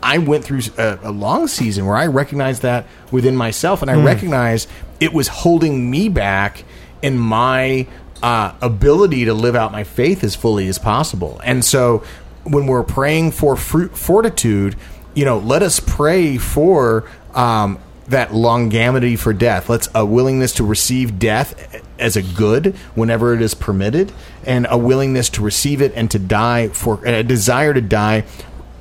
I 0.01 0.17
went 0.17 0.45
through 0.45 0.61
a, 0.77 0.99
a 1.03 1.11
long 1.11 1.47
season 1.47 1.85
where 1.85 1.95
I 1.95 2.07
recognized 2.07 2.61
that 2.61 2.87
within 3.11 3.35
myself, 3.35 3.81
and 3.81 3.89
I 3.89 4.01
recognized 4.03 4.69
it 4.99 5.13
was 5.13 5.27
holding 5.27 5.89
me 5.89 6.09
back 6.09 6.63
in 7.01 7.17
my 7.17 7.87
uh, 8.21 8.53
ability 8.61 9.25
to 9.25 9.33
live 9.33 9.55
out 9.55 9.71
my 9.71 9.83
faith 9.83 10.23
as 10.23 10.35
fully 10.35 10.67
as 10.67 10.77
possible. 10.77 11.39
And 11.43 11.63
so, 11.63 12.03
when 12.43 12.67
we're 12.67 12.83
praying 12.83 13.31
for 13.31 13.55
fruit, 13.55 13.97
fortitude, 13.97 14.75
you 15.13 15.25
know, 15.25 15.37
let 15.37 15.61
us 15.63 15.79
pray 15.79 16.37
for 16.37 17.09
um, 17.33 17.79
that 18.07 18.29
longanimity 18.29 19.17
for 19.17 19.33
death. 19.33 19.69
Let's 19.69 19.87
a 19.93 20.05
willingness 20.05 20.53
to 20.53 20.63
receive 20.63 21.19
death 21.19 21.83
as 21.99 22.15
a 22.15 22.21
good 22.21 22.75
whenever 22.95 23.33
it 23.33 23.41
is 23.41 23.53
permitted, 23.53 24.11
and 24.45 24.67
a 24.69 24.77
willingness 24.77 25.29
to 25.31 25.43
receive 25.43 25.81
it 25.81 25.93
and 25.95 26.09
to 26.11 26.19
die 26.19 26.69
for 26.69 27.05
a 27.05 27.23
desire 27.23 27.73
to 27.73 27.81
die 27.81 28.23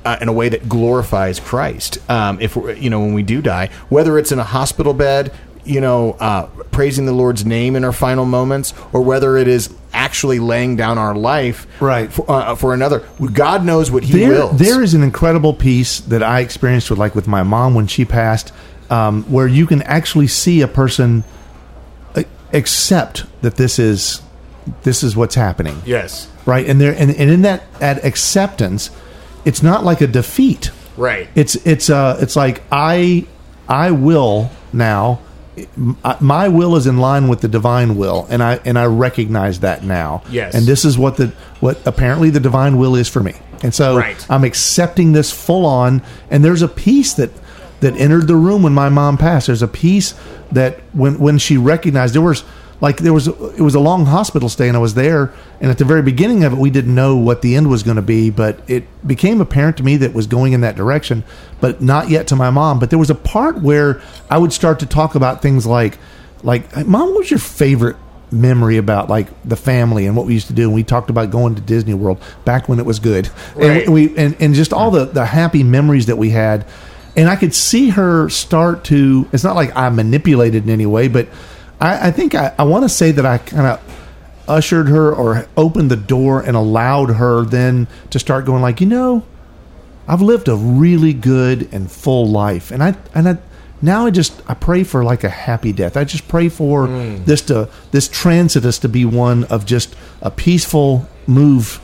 uh, 0.05 0.17
in 0.21 0.27
a 0.27 0.33
way 0.33 0.49
that 0.49 0.67
glorifies 0.69 1.39
Christ. 1.39 1.97
Um, 2.09 2.39
if 2.41 2.55
you 2.55 2.89
know 2.89 2.99
when 2.99 3.13
we 3.13 3.23
do 3.23 3.41
die, 3.41 3.69
whether 3.89 4.17
it's 4.17 4.31
in 4.31 4.39
a 4.39 4.43
hospital 4.43 4.93
bed, 4.93 5.31
you 5.65 5.81
know, 5.81 6.13
uh, 6.19 6.47
praising 6.71 7.05
the 7.05 7.11
Lord's 7.11 7.45
name 7.45 7.75
in 7.75 7.83
our 7.83 7.91
final 7.91 8.25
moments, 8.25 8.73
or 8.93 9.01
whether 9.01 9.37
it 9.37 9.47
is 9.47 9.73
actually 9.93 10.39
laying 10.39 10.75
down 10.75 10.97
our 10.97 11.15
life 11.15 11.67
Right. 11.81 12.11
for, 12.11 12.25
uh, 12.29 12.55
for 12.55 12.73
another. 12.73 13.03
God 13.33 13.65
knows 13.65 13.91
what 13.91 14.03
He 14.03 14.19
there, 14.19 14.29
wills. 14.29 14.57
there 14.59 14.81
is 14.81 14.93
an 14.93 15.03
incredible 15.03 15.53
piece 15.53 15.99
that 16.01 16.23
I 16.23 16.39
experienced 16.41 16.89
with 16.89 16.99
like 16.99 17.15
with 17.15 17.27
my 17.27 17.43
mom 17.43 17.73
when 17.73 17.87
she 17.87 18.05
passed, 18.05 18.51
um, 18.89 19.23
where 19.23 19.47
you 19.47 19.65
can 19.67 19.81
actually 19.83 20.27
see 20.27 20.61
a 20.61 20.67
person 20.67 21.23
uh, 22.15 22.23
accept 22.53 23.25
that 23.41 23.55
this 23.57 23.77
is 23.79 24.21
this 24.83 25.01
is 25.03 25.15
what's 25.15 25.35
happening, 25.35 25.81
yes, 25.85 26.27
right? 26.45 26.67
And 26.67 26.79
there 26.79 26.93
and, 26.95 27.09
and 27.11 27.29
in 27.29 27.41
that 27.41 27.63
that 27.79 28.03
acceptance, 28.05 28.91
it's 29.45 29.63
not 29.63 29.83
like 29.83 30.01
a 30.01 30.07
defeat. 30.07 30.71
right. 30.97 31.27
It's 31.35 31.55
it's 31.65 31.89
uh 31.89 32.17
it's 32.21 32.35
like 32.35 32.61
I 32.71 33.25
I 33.67 33.91
will 33.91 34.49
now. 34.73 35.19
My 36.21 36.47
will 36.47 36.75
is 36.77 36.87
in 36.87 36.97
line 36.99 37.27
with 37.27 37.41
the 37.41 37.47
divine 37.49 37.97
will, 37.97 38.25
and 38.29 38.41
I 38.41 38.59
and 38.63 38.79
I 38.79 38.85
recognize 38.85 39.59
that 39.59 39.83
now. 39.83 40.23
Yes. 40.29 40.53
and 40.55 40.65
this 40.65 40.85
is 40.85 40.97
what 40.97 41.17
the 41.17 41.27
what 41.59 41.85
apparently 41.85 42.29
the 42.29 42.39
divine 42.39 42.77
will 42.77 42.95
is 42.95 43.09
for 43.09 43.21
me, 43.21 43.33
and 43.61 43.73
so 43.73 43.97
Right. 43.97 44.25
I'm 44.29 44.43
accepting 44.45 45.11
this 45.11 45.31
full 45.31 45.65
on. 45.65 46.01
And 46.31 46.45
there's 46.45 46.61
a 46.61 46.67
peace 46.69 47.13
that 47.15 47.31
that 47.81 47.95
entered 47.97 48.27
the 48.27 48.35
room 48.37 48.63
when 48.63 48.73
my 48.73 48.87
mom 48.89 49.17
passed. 49.17 49.47
There's 49.47 49.61
a 49.61 49.67
peace 49.67 50.13
that 50.53 50.79
when 50.93 51.19
when 51.19 51.37
she 51.37 51.57
recognized 51.57 52.13
there 52.15 52.21
was 52.21 52.43
like 52.81 52.97
there 52.97 53.13
was 53.13 53.27
it 53.27 53.59
was 53.61 53.75
a 53.75 53.79
long 53.79 54.05
hospital 54.05 54.47
stay 54.49 54.67
and 54.67 54.77
I 54.77 54.79
was 54.79 54.93
there 54.93 55.33
and 55.59 55.69
at 55.69 55.77
the 55.77 55.85
very 55.85 56.01
beginning 56.01 56.43
of 56.43 56.53
it 56.53 56.57
we 56.59 56.69
didn't 56.69 56.95
know 56.95 57.15
what 57.17 57.41
the 57.41 57.55
end 57.55 57.69
was 57.69 57.83
going 57.83 57.97
to 57.97 58.01
be 58.01 58.29
but 58.29 58.59
it 58.69 58.85
became 59.05 59.41
apparent 59.41 59.77
to 59.77 59.83
me 59.83 59.97
that 59.97 60.11
it 60.11 60.15
was 60.15 60.27
going 60.27 60.53
in 60.53 60.61
that 60.61 60.75
direction 60.75 61.23
but 61.59 61.81
not 61.81 62.09
yet 62.09 62.27
to 62.27 62.35
my 62.35 62.49
mom 62.49 62.79
but 62.79 62.89
there 62.89 62.99
was 62.99 63.09
a 63.09 63.15
part 63.15 63.61
where 63.61 64.01
I 64.29 64.37
would 64.37 64.53
start 64.53 64.79
to 64.79 64.85
talk 64.85 65.15
about 65.15 65.41
things 65.41 65.65
like 65.65 65.97
like 66.43 66.75
mom 66.87 67.09
what 67.09 67.19
was 67.19 67.31
your 67.31 67.39
favorite 67.39 67.97
memory 68.31 68.77
about 68.77 69.09
like 69.09 69.27
the 69.43 69.55
family 69.57 70.05
and 70.05 70.15
what 70.15 70.25
we 70.27 70.33
used 70.33 70.47
to 70.47 70.53
do 70.53 70.63
and 70.63 70.73
we 70.73 70.83
talked 70.83 71.09
about 71.09 71.31
going 71.31 71.55
to 71.55 71.61
Disney 71.61 71.93
World 71.95 72.21
back 72.45 72.69
when 72.69 72.79
it 72.79 72.85
was 72.85 72.99
good 72.99 73.29
Right. 73.55 73.83
and 73.83 73.93
we 73.93 74.15
and, 74.17 74.35
and 74.39 74.53
just 74.53 74.71
all 74.71 74.91
the 74.91 75.05
the 75.05 75.25
happy 75.25 75.63
memories 75.63 76.05
that 76.05 76.17
we 76.17 76.29
had 76.29 76.65
and 77.17 77.27
I 77.27 77.35
could 77.35 77.53
see 77.55 77.89
her 77.89 78.29
start 78.29 78.85
to. 78.85 79.27
It's 79.33 79.43
not 79.43 79.55
like 79.55 79.75
I 79.75 79.89
manipulated 79.89 80.63
in 80.63 80.69
any 80.69 80.85
way, 80.85 81.07
but 81.09 81.27
I, 81.79 82.07
I 82.07 82.11
think 82.11 82.35
I, 82.35 82.53
I 82.57 82.63
want 82.63 82.83
to 82.83 82.89
say 82.89 83.11
that 83.11 83.25
I 83.25 83.37
kind 83.37 83.65
of 83.65 83.81
ushered 84.47 84.89
her 84.89 85.13
or 85.13 85.47
opened 85.55 85.91
the 85.91 85.95
door 85.95 86.41
and 86.41 86.57
allowed 86.57 87.11
her 87.11 87.43
then 87.43 87.87
to 88.09 88.19
start 88.19 88.45
going 88.45 88.61
like, 88.61 88.81
you 88.81 88.87
know, 88.87 89.23
I've 90.07 90.21
lived 90.21 90.47
a 90.47 90.55
really 90.55 91.13
good 91.13 91.71
and 91.71 91.89
full 91.89 92.27
life, 92.27 92.71
and 92.71 92.83
I 92.83 92.95
and 93.13 93.29
I 93.29 93.37
now 93.79 94.07
I 94.07 94.09
just 94.09 94.41
I 94.49 94.55
pray 94.55 94.83
for 94.83 95.03
like 95.03 95.23
a 95.23 95.29
happy 95.29 95.71
death. 95.71 95.95
I 95.95 96.03
just 96.03 96.27
pray 96.27 96.49
for 96.49 96.87
mm. 96.87 97.23
this 97.25 97.43
to 97.43 97.69
this 97.91 98.09
transitus 98.09 98.81
to 98.81 98.89
be 98.89 99.05
one 99.05 99.43
of 99.45 99.67
just 99.67 99.95
a 100.23 100.31
peaceful 100.31 101.07
move, 101.27 101.79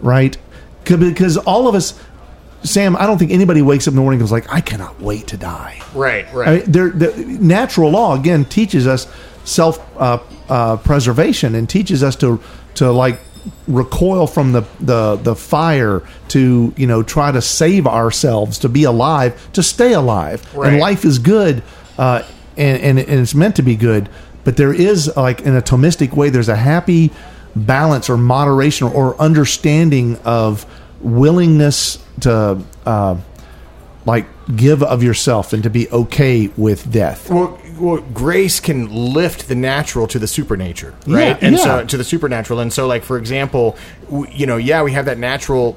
right? 0.00 0.36
Because 0.82 1.36
all 1.36 1.68
of 1.68 1.76
us, 1.76 1.96
Sam, 2.64 2.96
I 2.96 3.06
don't 3.06 3.18
think 3.18 3.30
anybody 3.30 3.62
wakes 3.62 3.86
up 3.86 3.92
in 3.92 3.96
the 3.96 4.02
morning 4.02 4.18
and 4.18 4.28
goes 4.28 4.32
like, 4.32 4.52
I 4.52 4.60
cannot 4.60 5.00
wait 5.00 5.28
to 5.28 5.36
die. 5.36 5.80
Right, 5.94 6.26
right. 6.34 6.48
I 6.48 6.56
mean, 6.56 6.72
there, 6.72 6.90
the 6.90 7.16
natural 7.40 7.90
law 7.90 8.18
again 8.18 8.44
teaches 8.44 8.88
us 8.88 9.06
self 9.44 9.78
uh, 10.00 10.18
uh, 10.48 10.76
preservation 10.78 11.54
and 11.54 11.68
teaches 11.68 12.02
us 12.02 12.16
to 12.16 12.40
to 12.74 12.90
like 12.90 13.18
recoil 13.66 14.26
from 14.26 14.52
the, 14.52 14.62
the 14.80 15.16
the 15.16 15.34
fire 15.34 16.02
to 16.28 16.74
you 16.76 16.86
know 16.86 17.02
try 17.02 17.32
to 17.32 17.40
save 17.40 17.86
ourselves 17.86 18.58
to 18.58 18.68
be 18.68 18.84
alive 18.84 19.50
to 19.52 19.62
stay 19.62 19.92
alive 19.94 20.44
Right. 20.54 20.72
and 20.72 20.80
life 20.80 21.04
is 21.06 21.18
good 21.18 21.62
uh, 21.98 22.22
and, 22.58 22.82
and 22.82 22.98
and 22.98 23.20
it's 23.20 23.34
meant 23.34 23.56
to 23.56 23.62
be 23.62 23.76
good 23.76 24.10
but 24.44 24.56
there 24.58 24.74
is 24.74 25.14
like 25.16 25.40
in 25.40 25.56
a 25.56 25.62
Thomistic 25.62 26.12
way 26.12 26.28
there's 26.28 26.50
a 26.50 26.56
happy 26.56 27.10
balance 27.56 28.10
or 28.10 28.16
moderation 28.18 28.86
or, 28.88 29.20
understanding 29.20 30.16
of 30.24 30.64
willingness 31.00 31.98
to 32.20 32.62
uh, 32.86 33.16
like 34.06 34.26
give 34.54 34.82
of 34.82 35.02
yourself 35.02 35.52
and 35.52 35.62
to 35.62 35.70
be 35.70 35.88
okay 35.90 36.48
with 36.56 36.90
death. 36.92 37.30
well, 37.30 37.58
well, 37.80 38.02
grace 38.12 38.60
can 38.60 39.12
lift 39.14 39.48
the 39.48 39.54
natural 39.54 40.06
to 40.08 40.18
the 40.18 40.26
supernature, 40.26 40.94
right? 41.06 41.28
Yeah, 41.28 41.38
and 41.40 41.56
yeah. 41.56 41.64
so 41.64 41.84
to 41.86 41.96
the 41.96 42.04
supernatural. 42.04 42.60
And 42.60 42.72
so, 42.72 42.86
like 42.86 43.02
for 43.02 43.16
example, 43.16 43.76
w- 44.10 44.30
you 44.32 44.46
know, 44.46 44.56
yeah, 44.56 44.82
we 44.82 44.92
have 44.92 45.06
that 45.06 45.18
natural 45.18 45.76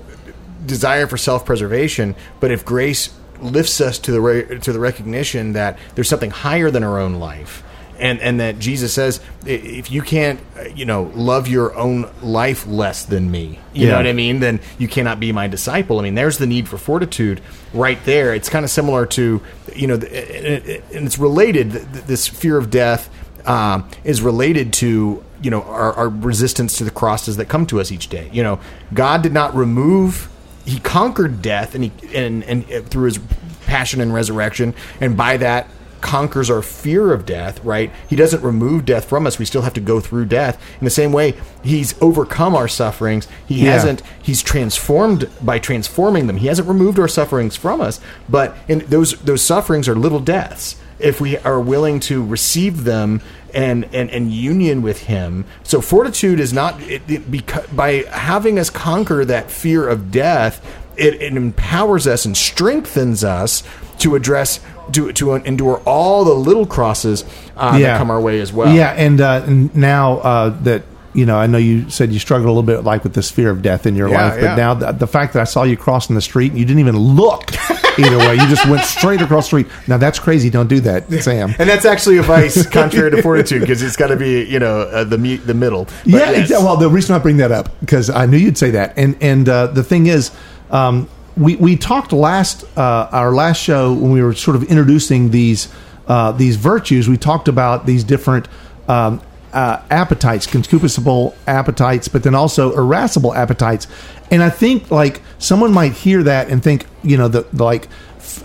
desire 0.66 1.08
for 1.08 1.18
self-preservation, 1.18 2.16
but 2.40 2.52
if 2.52 2.64
grace 2.66 3.14
lifts 3.42 3.82
us 3.82 4.00
to 4.00 4.12
the 4.12 4.22
re- 4.22 4.60
to 4.60 4.72
the 4.72 4.80
recognition 4.80 5.54
that 5.54 5.78
there's 5.96 6.10
something 6.10 6.32
higher 6.32 6.72
than 6.72 6.84
our 6.84 7.00
own 7.00 7.16
life. 7.16 7.64
And, 8.04 8.20
and 8.20 8.40
that 8.42 8.60
Jesus 8.60 8.92
says, 8.94 9.22
if 9.46 9.90
you 9.90 10.02
can't, 10.02 10.38
uh, 10.60 10.64
you 10.76 10.84
know, 10.86 11.04
love 11.16 11.48
your 11.48 11.74
own 11.76 12.10
life 12.22 12.68
less 12.68 13.06
than 13.06 13.32
me, 13.32 13.60
you 13.74 13.86
Yeah. 13.86 13.92
know 13.92 13.98
what 13.98 14.08
I 14.08 14.14
mean? 14.14 14.42
Then 14.42 14.60
you 14.78 14.90
cannot 14.90 15.20
be 15.22 15.32
my 15.32 15.48
disciple. 15.48 16.00
I 16.00 16.04
mean, 16.04 16.16
there's 16.16 16.38
the 16.38 16.46
need 16.46 16.68
for 16.68 16.78
fortitude 16.78 17.40
right 17.74 17.98
there. 18.04 18.34
It's 18.34 18.50
kind 18.50 18.66
of 18.66 18.72
similar 18.72 19.06
to, 19.06 19.42
you 19.74 19.88
know, 19.88 19.94
and 19.96 21.06
it's 21.08 21.18
related. 21.18 21.72
th- 21.72 21.86
th- 21.94 22.06
This 22.06 22.28
fear 22.28 22.58
of 22.58 22.70
death 22.70 23.10
um, 23.46 23.88
is 24.04 24.22
related 24.22 24.74
to, 24.74 25.24
you 25.42 25.50
know, 25.52 25.62
our, 25.64 25.94
our 25.94 26.10
resistance 26.10 26.78
to 26.80 26.84
the 26.84 26.92
crosses 26.92 27.38
that 27.38 27.46
come 27.48 27.66
to 27.68 27.80
us 27.80 27.90
each 27.92 28.10
day. 28.10 28.30
You 28.34 28.44
know, 28.44 28.60
God 28.94 29.22
did 29.22 29.32
not 29.34 29.56
remove. 29.56 30.30
He 30.66 30.80
conquered 30.80 31.42
death, 31.42 31.74
and 31.76 31.86
he 31.86 31.92
and 32.14 32.44
and 32.46 32.64
uh, 32.72 32.82
through 32.84 33.06
his 33.06 33.20
passion 33.66 34.02
and 34.02 34.14
resurrection, 34.14 34.74
and 35.02 35.16
by 35.18 35.38
that 35.38 35.68
conquers 36.04 36.50
our 36.52 36.62
fear 36.62 37.12
of 37.14 37.26
death, 37.26 37.64
right? 37.64 37.92
He 38.08 38.16
doesn't 38.16 38.44
remove 38.44 38.86
death 38.86 39.06
from 39.06 39.26
us. 39.26 39.40
We 39.40 39.46
still 39.46 39.64
have 39.64 39.74
to 39.74 39.82
go 39.82 40.00
through 40.00 40.26
death. 40.26 40.62
In 40.80 40.86
the 40.86 40.92
same 40.92 41.12
way, 41.12 41.34
he's 41.64 41.96
overcome 42.02 42.54
our 42.56 42.68
sufferings. 42.68 43.28
He 43.48 43.64
Yeah. 43.66 43.72
hasn't 43.72 44.04
he's 44.22 44.44
transformed 44.44 45.30
by 45.42 45.58
transforming 45.58 46.28
them. 46.28 46.38
He 46.38 46.48
hasn't 46.48 46.68
removed 46.68 47.00
our 47.00 47.08
sufferings 47.08 47.56
from 47.56 47.82
us, 47.82 48.00
but 48.30 48.56
in 48.68 48.84
those 48.90 49.14
those 49.24 49.42
sufferings 49.42 49.88
are 49.88 49.96
little 49.96 50.20
deaths 50.20 50.76
if 51.00 51.20
we 51.20 51.38
are 51.40 51.60
willing 51.60 52.00
to 52.02 52.24
receive 52.24 52.84
them 52.84 53.22
and 53.54 53.88
and, 53.94 54.10
and 54.10 54.32
union 54.32 54.82
with 54.82 55.04
him. 55.04 55.46
So 55.64 55.80
fortitude 55.82 56.40
is 56.40 56.54
not 56.54 56.82
it, 56.82 57.02
it, 57.08 57.32
because, 57.32 57.66
by 57.68 58.04
having 58.12 58.60
us 58.60 58.70
conquer 58.70 59.26
that 59.26 59.50
fear 59.50 59.88
of 59.88 60.12
death, 60.12 60.62
it, 60.98 61.16
it 61.22 61.34
empowers 61.36 62.08
us 62.08 62.26
and 62.26 62.36
strengthens 62.36 63.24
us 63.24 63.64
to 64.00 64.16
address 64.16 64.60
to 64.92 65.12
to 65.14 65.36
endure 65.36 65.82
all 65.86 66.24
the 66.26 66.34
little 66.34 66.66
crosses 66.66 67.24
uh, 67.56 67.78
that 67.80 67.98
come 67.98 68.12
our 68.12 68.22
way 68.22 68.40
as 68.42 68.52
well. 68.52 68.74
Yeah, 68.74 68.92
and, 68.92 69.22
uh, 69.22 69.44
and 69.46 69.76
now 69.76 70.18
uh, 70.20 70.50
that 70.64 70.84
you 71.14 71.28
know, 71.28 71.38
I 71.38 71.46
know 71.46 71.60
you 71.60 71.90
said 71.92 72.12
you 72.12 72.18
struggled 72.18 72.48
a 72.48 72.52
little 72.52 72.64
bit 72.64 72.84
like 72.84 73.04
with 73.04 73.14
this 73.14 73.30
fear 73.30 73.52
of 73.52 73.62
death 73.62 73.86
in 73.86 73.96
your 73.96 74.10
Yeah, 74.10 74.22
life, 74.30 74.34
but 74.36 74.42
yeah. 74.44 74.56
now 74.56 74.74
the, 74.74 74.92
the 74.94 75.06
fact 75.06 75.34
that 75.34 75.42
I 75.42 75.46
saw 75.46 75.62
you 75.62 75.78
crossing 75.78 76.16
the 76.16 76.22
street 76.24 76.50
and 76.52 76.60
you 76.60 76.66
didn't 76.66 76.80
even 76.80 76.98
look 76.98 77.52
either 78.00 78.18
way, 78.18 78.34
you 78.34 78.48
just 78.48 78.68
went 78.68 78.82
straight 78.84 79.22
across 79.22 79.44
the 79.46 79.62
street. 79.62 79.68
Now 79.88 79.98
that's 79.98 80.18
crazy. 80.18 80.50
Don't 80.50 80.68
do 80.68 80.80
that, 80.80 81.12
Sam. 81.22 81.54
And 81.60 81.70
that's 81.70 81.86
actually 81.86 82.18
a 82.18 82.24
vice 82.24 82.66
contrary 82.68 83.12
to 83.12 83.22
fortitude 83.22 83.62
because 83.62 83.84
it's 83.84 83.96
got 83.96 84.08
to 84.08 84.16
be 84.18 84.44
you 84.46 84.58
know 84.58 84.82
uh, 84.82 85.04
the 85.04 85.20
mu- 85.20 85.38
the 85.38 85.54
middle. 85.54 85.86
But 85.86 86.08
yeah, 86.08 86.32
yes. 86.32 86.52
exa- 86.52 86.64
well, 86.64 86.78
the 86.78 86.90
reason 86.90 87.14
I 87.16 87.20
bring 87.20 87.38
that 87.38 87.52
up 87.52 87.80
because 87.80 88.10
I 88.10 88.26
knew 88.26 88.38
you'd 88.38 88.58
say 88.58 88.72
that, 88.72 88.98
and 88.98 89.16
and 89.22 89.48
uh, 89.48 89.68
the 89.68 89.84
thing 89.84 90.08
is, 90.08 90.32
um, 90.72 91.08
we 91.36 91.56
we 91.56 91.76
talked 91.76 92.12
last 92.12 92.64
uh, 92.78 93.10
our 93.12 93.34
last 93.34 93.62
show 93.62 93.94
when 93.94 94.12
we 94.12 94.22
were 94.22 94.34
sort 94.34 94.56
of 94.56 94.64
introducing 94.64 95.32
these 95.32 95.68
uh, 96.08 96.32
these 96.32 96.56
virtues. 96.56 97.08
We 97.08 97.18
talked 97.18 97.48
about 97.48 97.86
these 97.86 98.04
different. 98.04 98.48
Um, 98.88 99.22
uh, 99.54 99.80
appetites, 99.92 100.48
concupiscible 100.48 101.36
appetites, 101.46 102.08
but 102.08 102.24
then 102.24 102.34
also 102.34 102.76
irascible 102.76 103.36
appetites, 103.36 103.86
and 104.32 104.42
I 104.42 104.50
think 104.50 104.90
like 104.90 105.22
someone 105.38 105.72
might 105.72 105.92
hear 105.92 106.24
that 106.24 106.50
and 106.50 106.64
think, 106.64 106.88
you 107.04 107.18
know, 107.18 107.28
the, 107.28 107.46
the 107.54 107.64
like 107.64 107.88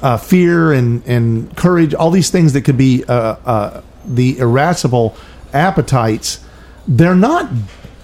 uh, 0.03 0.19
fear 0.19 0.71
and 0.71 1.03
and 1.07 1.57
courage, 1.57 1.95
all 1.95 2.11
these 2.11 2.29
things 2.29 2.53
that 2.53 2.61
could 2.61 2.77
be 2.77 3.05
uh, 3.09 3.37
uh, 3.47 3.83
the 4.05 4.39
irascible 4.39 5.17
appetites 5.55 6.45
they're 6.89 7.15
not 7.15 7.51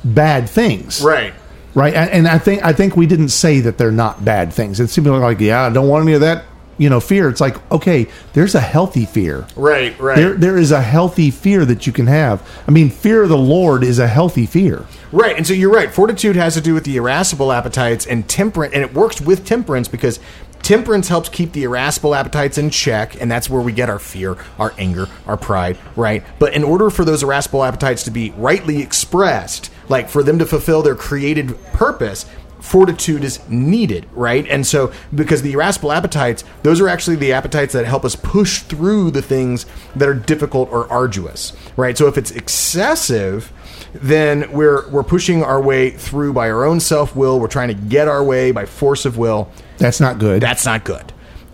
bad 0.05 0.49
things 0.49 1.03
right. 1.03 1.35
Right 1.75 1.95
and, 1.95 2.11
and 2.11 2.29
i 2.29 2.39
think 2.39 2.63
i 2.65 2.73
think 2.73 2.97
we 2.97 3.07
didn't 3.07 3.31
say 3.31 3.61
that 3.61 3.79
they're 3.79 3.91
not 3.93 4.25
bad 4.25 4.53
things 4.53 4.81
it's 4.81 4.95
people 4.95 5.13
are 5.15 5.21
like 5.21 5.41
yeah 5.41 5.63
i 5.63 5.71
don't 5.71 5.89
want 5.89 6.03
any 6.03 6.13
of 6.15 6.21
that 6.21 6.45
you 6.77 6.89
know 6.91 6.99
fear 7.01 7.29
it's 7.29 7.41
like 7.41 7.57
okay 7.71 8.07
there's 8.33 8.55
a 8.55 8.61
healthy 8.61 9.05
fear 9.05 9.47
Right, 9.55 9.99
right. 10.01 10.17
there 10.17 10.35
there 10.35 10.57
is 10.57 10.73
a 10.73 10.83
healthy 10.83 11.31
fear 11.31 11.65
that 11.65 11.87
you 11.87 11.93
can 11.93 12.07
have 12.09 12.43
i 12.67 12.71
mean 12.71 12.91
fear 12.91 13.23
of 13.23 13.29
the 13.29 13.39
lord 13.39 13.85
is 13.85 13.99
a 13.99 14.09
healthy 14.09 14.47
fear 14.47 14.87
Right, 15.13 15.37
and 15.37 15.47
so 15.47 15.53
you're 15.53 15.71
right. 15.71 15.95
Fortitude 15.95 16.35
has 16.35 16.55
to 16.55 16.61
do 16.61 16.75
with 16.75 16.83
the 16.83 16.97
irascible 16.97 17.53
appetites 17.53 18.05
and 18.05 18.29
temperance, 18.29 18.75
and 18.75 18.83
it 18.83 18.93
works 18.95 19.21
with 19.21 19.47
temperance 19.47 19.87
because 19.87 20.19
temperance 20.61 21.07
helps 21.07 21.29
keep 21.29 21.53
the 21.53 21.63
irascible 21.63 22.17
appetites 22.17 22.59
in 22.59 22.69
check, 22.69 23.21
and 23.21 23.31
that's 23.31 23.49
where 23.49 23.63
we 23.63 23.71
get 23.71 23.89
our 23.89 24.01
fear, 24.01 24.37
our 24.59 24.75
anger, 24.77 25.07
our 25.25 25.37
pride, 25.37 25.79
right? 25.95 26.25
But 26.41 26.55
in 26.55 26.65
order 26.65 26.91
for 26.91 27.05
those 27.05 27.23
irascible 27.23 27.63
appetites 27.63 28.03
to 28.05 28.11
be 28.11 28.33
rightly 28.33 28.83
expressed, 28.83 29.71
like 29.89 30.09
for 30.09 30.23
them 30.23 30.39
to 30.39 30.47
fulfill 30.47 30.83
their 30.83 30.95
created 30.95 31.57
purpose, 31.73 32.27
fortitude 32.65 33.23
is 33.23 33.47
needed, 33.49 34.07
right? 34.15 34.47
And 34.49 34.67
so, 34.67 34.93
because 35.15 35.43
the 35.43 35.53
irascible 35.53 35.93
appetites, 35.93 36.45
those 36.63 36.81
are 36.81 36.89
actually 36.89 37.17
the 37.17 37.33
appetites 37.33 37.75
that 37.75 37.85
help 37.85 38.05
us 38.05 38.17
push 38.17 38.63
through 38.63 39.11
the 39.11 39.23
things 39.23 39.67
that 39.95 40.09
are 40.09 40.15
difficult 40.15 40.71
or 40.73 40.91
arduous, 40.91 41.53
right? 41.77 41.97
So, 41.97 42.07
if 42.07 42.17
it's 42.17 42.31
excessive, 42.31 43.53
then 43.93 44.51
we're 44.51 44.89
we're 44.89 45.05
pushing 45.05 45.45
our 45.45 45.61
way 45.61 45.91
through 45.91 46.33
by 46.33 46.51
our 46.51 46.65
own 46.65 46.81
self 46.81 47.15
will. 47.15 47.39
We're 47.39 47.49
trying 47.49 47.69
to 47.69 47.75
get 47.75 48.09
our 48.09 48.25
way 48.25 48.51
by 48.51 48.67
force 48.67 49.05
of 49.05 49.19
will. 49.19 49.51
that's 49.79 50.01
not 50.01 50.19
good 50.19 50.43
That's 50.43 50.65
not 50.65 50.85
good. 50.85 51.13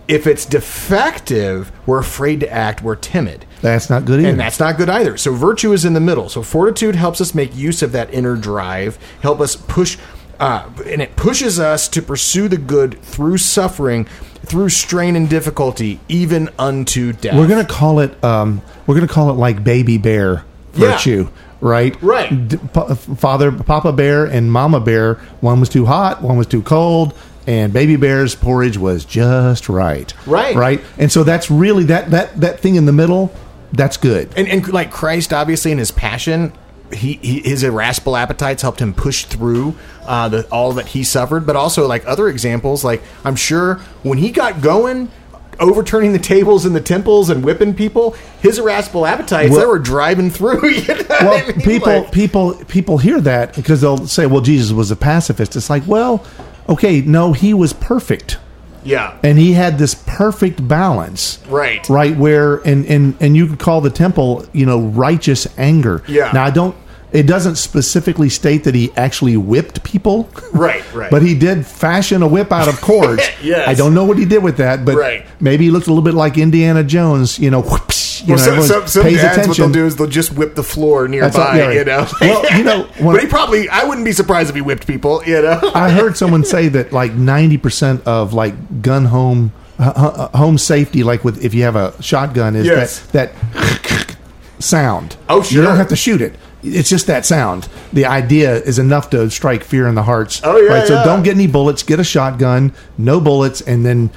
If 0.09 0.27
it's 0.27 0.45
defective, 0.45 1.71
we're 1.87 2.01
afraid 2.01 2.41
to 2.41 2.51
act. 2.51 2.83
We're 2.83 2.97
timid. 2.97 3.47
That's 3.63 3.91
not 3.91 4.05
good 4.05 4.21
either 4.21 4.29
And 4.31 4.41
that's 4.41 4.59
not 4.61 4.77
good 4.77 4.89
either. 4.89 5.17
So 5.17 5.33
virtue 5.33 5.73
is 5.73 5.85
in 5.85 5.93
the 5.93 6.01
middle. 6.01 6.29
So 6.29 6.43
fortitude 6.43 6.95
helps 6.95 7.21
us 7.21 7.35
make 7.35 7.55
use 7.57 7.83
of 7.83 7.93
that 7.93 8.13
inner 8.13 8.37
drive, 8.37 8.99
help 9.23 9.41
us 9.41 9.57
push, 9.57 9.99
uh, 10.39 10.69
and 10.87 11.03
it 11.03 11.17
pushes 11.17 11.61
us 11.61 11.89
to 11.91 12.01
pursue 12.03 12.49
the 12.49 12.57
good 12.57 13.01
through 13.03 13.39
suffering, 13.39 14.07
through 14.47 14.71
strain 14.71 15.17
and 15.17 15.29
difficulty, 15.29 16.01
even 16.09 16.49
unto 16.59 17.13
death. 17.13 17.37
we're 17.37 17.47
gonna 17.49 17.65
call 17.65 18.01
it 18.01 18.23
um, 18.25 18.63
we're 18.87 18.95
gonna 18.95 19.07
call 19.07 19.31
it 19.31 19.35
like 19.35 19.63
baby 19.63 19.99
bear 19.99 20.45
Yeah. 20.75 20.93
virtue 20.93 21.29
right 21.61 21.95
Right. 22.03 22.49
D- 22.49 22.57
pa- 22.73 22.95
father 22.95 23.53
papa 23.53 23.93
bear 23.93 24.25
and 24.25 24.51
mama 24.51 24.81
bear 24.81 25.15
one 25.41 25.61
was 25.61 25.69
too 25.69 25.85
hot 25.85 26.23
one 26.23 26.39
was 26.39 26.47
too 26.47 26.63
cold 26.63 27.13
and 27.47 27.71
baby 27.71 27.97
bear's 27.97 28.35
porridge 28.35 28.79
was 28.79 29.05
just 29.05 29.69
right 29.69 30.15
Right. 30.27 30.57
right 30.57 30.81
and 30.97 31.13
so 31.13 31.23
that's 31.23 31.51
really 31.51 31.85
that 31.85 32.11
that 32.13 32.41
that 32.41 32.61
thing 32.61 32.77
in 32.77 32.87
the 32.87 32.93
middle 32.93 33.31
that's 33.73 33.97
good 33.97 34.33
and, 34.37 34.49
and 34.49 34.67
like 34.73 34.91
Christ, 34.91 35.33
obviously 35.33 35.71
in 35.73 35.79
his 35.79 35.91
passion, 35.91 36.53
he, 36.93 37.15
he 37.23 37.41
his 37.41 37.63
irascible 37.63 38.17
appetites 38.17 38.63
helped 38.63 38.81
him 38.81 38.93
push 38.95 39.25
through 39.25 39.77
uh, 40.07 40.29
the 40.29 40.47
all 40.51 40.73
that 40.73 40.89
he 40.89 41.05
suffered. 41.05 41.47
But 41.47 41.55
also 41.57 41.87
like 41.87 42.05
other 42.07 42.29
examples, 42.29 42.83
like 42.85 43.01
I'm 43.25 43.37
sure 43.37 43.77
when 44.03 44.19
he 44.19 44.31
got 44.31 44.61
going. 44.61 45.11
Overturning 45.59 46.15
the 46.15 46.19
tables 46.19 46.65
in 46.65 46.73
the 46.73 46.81
temples 46.81 47.29
and 47.29 47.45
whipping 47.45 47.75
people, 47.75 48.13
his 48.41 48.59
irascible 48.59 49.05
appetites 49.05 49.51
Well- 49.51 49.61
they 49.61 49.67
were 49.67 49.79
driving 49.79 50.31
through. 50.31 50.67
You 50.71 50.95
know 50.95 51.05
well 51.11 51.35
I 51.45 51.47
mean? 51.53 51.61
people 51.61 52.01
Like- 52.01 52.13
people 52.13 52.55
people 52.65 52.97
hear 52.97 53.21
that 53.21 53.55
because 53.55 53.83
they'll 53.83 54.07
say 54.07 54.25
well 54.25 54.41
jesus 54.41 54.73
was 54.73 54.91
a 54.91 54.97
pacifist 54.97 55.57
it's 55.57 55.69
like 55.69 55.83
well 55.87 56.25
okay 56.67 57.03
no 57.03 57.35
he 57.35 57.53
was 57.53 57.75
perfect 57.75 58.39
yeah, 58.85 59.17
and 59.23 59.39
he 59.39 59.53
had 59.53 59.79
this 59.79 59.95
perfect 60.07 60.67
balance 60.67 61.39
Right. 61.49 61.87
right 61.89 62.17
where 62.17 62.57
and 62.67 62.85
and 62.87 63.15
and 63.21 63.37
you 63.37 63.47
could 63.47 63.59
call 63.59 63.81
the 63.81 63.91
temple 63.91 64.45
you 64.53 64.67
know 64.67 64.81
righteous 64.81 65.47
anger 65.59 66.03
Yeah. 66.09 66.31
now 66.33 66.45
i 66.45 66.51
don't 66.51 66.75
it 67.13 67.27
doesn't 67.27 67.57
specifically 67.57 68.29
state 68.29 68.63
that 68.65 68.75
he 68.75 68.93
actually 68.97 69.37
whipped 69.37 69.83
people 69.83 70.29
Right, 70.53 70.83
right. 70.95 71.11
but 71.11 71.23
he 71.23 71.35
did 71.35 71.67
fashion 71.67 72.23
a 72.23 72.29
whip 72.29 72.53
out 72.53 72.69
of 72.69 72.81
cords 72.81 73.23
Yes. 73.43 73.67
i 73.69 73.75
don't 73.75 73.95
know 73.95 74.05
what 74.05 74.17
he 74.19 74.25
did 74.25 74.43
with 74.43 74.57
that 74.59 74.85
but 74.85 74.95
Right. 74.97 75.25
maybe 75.41 75.65
he 75.65 75.71
looked 75.71 75.87
a 75.89 75.91
little 75.91 76.05
bit 76.05 76.15
like 76.15 76.39
indiana 76.39 76.83
jones 76.85 77.39
you 77.39 77.51
know 77.51 77.63
whoops, 77.63 78.00
you 78.23 78.35
Well, 78.35 78.37
know 78.39 78.45
so, 78.45 78.51
everyone 78.51 78.69
so, 78.69 78.87
some 78.87 79.03
pays 79.05 79.17
dads, 79.23 79.49
what 79.49 79.57
they'll 79.57 79.71
do 79.71 79.87
is 79.87 79.97
they'll 79.97 80.07
just 80.07 80.33
whip 80.33 80.55
the 80.55 80.63
floor 80.63 81.09
nearby. 81.09 81.29
all- 81.39 81.57
yeah. 81.57 81.71
You 81.73 81.85
know, 81.85 82.07
Well, 82.21 82.59
you 82.59 82.65
know, 82.65 82.89
but 83.01 83.21
he 83.21 83.27
probably. 83.29 83.69
I 83.69 83.85
wouldn't 83.85 84.05
be 84.05 84.13
surprised 84.13 84.49
if 84.51 84.55
he 84.57 84.61
whipped 84.63 84.87
people. 84.87 85.23
You 85.25 85.43
know, 85.43 85.61
I 85.75 85.91
heard 85.91 86.17
someone 86.17 86.45
say 86.45 86.69
that 86.69 86.93
like 86.93 87.13
ninety 87.15 87.59
percent 87.59 88.07
of 88.07 88.33
like 88.33 88.83
gun 88.83 89.07
home 89.07 89.53
uh, 89.79 90.29
uh, 90.33 90.37
home 90.39 90.59
safety, 90.59 91.03
like 91.03 91.25
with 91.25 91.45
if 91.45 91.55
you 91.55 91.63
have 91.63 91.77
a 91.77 92.01
shotgun, 92.03 92.55
is 92.57 92.67
Yes. 92.67 93.01
that 93.13 93.33
that 93.55 94.17
sound. 94.59 95.17
Oh, 95.29 95.43
sure. 95.43 95.63
You 95.63 95.67
don't 95.67 95.77
have 95.77 95.89
to 95.89 95.97
shoot 95.97 96.21
it. 96.21 96.35
It's 96.63 96.91
just 96.91 97.07
that 97.07 97.25
sound. 97.25 97.69
The 97.95 98.05
idea 98.05 98.57
is 98.57 98.79
enough 98.79 99.09
to 99.11 99.31
strike 99.31 99.65
fear 99.65 99.89
in 99.89 99.95
the 99.95 100.03
hearts. 100.03 100.43
Oh, 100.45 100.59
yeah, 100.59 100.69
right. 100.75 100.87
So 100.87 100.93
yeah. 100.97 101.05
don't 101.05 101.23
get 101.23 101.35
any 101.35 101.47
bullets. 101.47 101.83
Get 101.83 101.99
a 102.01 102.05
shotgun. 102.05 102.75
No 102.99 103.19
bullets, 103.19 103.63
and 103.63 103.87
then 103.87 104.11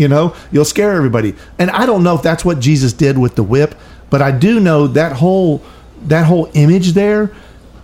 you 0.00 0.08
know 0.08 0.34
you'll 0.50 0.64
scare 0.64 0.92
everybody. 0.92 1.34
And 1.58 1.70
I 1.70 1.86
don't 1.86 2.02
know 2.02 2.14
if 2.16 2.22
that's 2.22 2.44
what 2.44 2.58
Jesus 2.60 2.92
did 2.92 3.18
with 3.18 3.34
the 3.36 3.42
whip, 3.44 3.74
but 4.10 4.20
I 4.22 4.30
do 4.32 4.58
know 4.58 4.86
that 4.88 5.12
whole 5.12 5.62
that 6.08 6.24
whole 6.26 6.50
image 6.54 6.92
there 6.94 7.30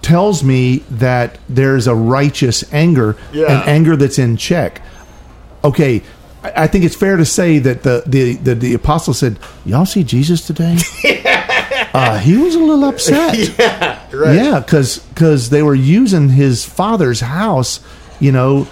tells 0.02 0.42
me 0.44 0.78
that 0.90 1.38
there's 1.48 1.86
a 1.86 1.94
righteous 1.94 2.64
anger 2.72 3.16
Yeah. 3.32 3.46
and 3.60 3.68
anger 3.68 3.96
that's 3.96 4.18
in 4.18 4.36
check. 4.36 4.80
Okay, 5.62 6.02
I 6.42 6.62
I 6.64 6.66
think 6.68 6.84
it's 6.84 6.94
fair 6.96 7.16
to 7.16 7.24
say 7.24 7.58
that 7.58 7.82
the 7.82 8.02
the 8.06 8.36
the, 8.36 8.54
the 8.54 8.74
apostle 8.74 9.14
said, 9.14 9.38
"Y'all 9.64 9.84
see 9.86 10.04
Jesus 10.04 10.46
today? 10.46 10.78
uh, 11.92 12.18
he 12.18 12.36
was 12.36 12.54
a 12.54 12.58
little 12.60 12.84
upset. 12.84 13.36
yeah, 13.58 13.98
right. 14.16 14.34
Yeah, 14.36 14.60
because 14.60 15.50
they 15.50 15.62
were 15.62 15.74
using 15.74 16.28
his 16.30 16.64
father's 16.64 17.20
house. 17.20 17.80
You 18.20 18.32
know, 18.32 18.66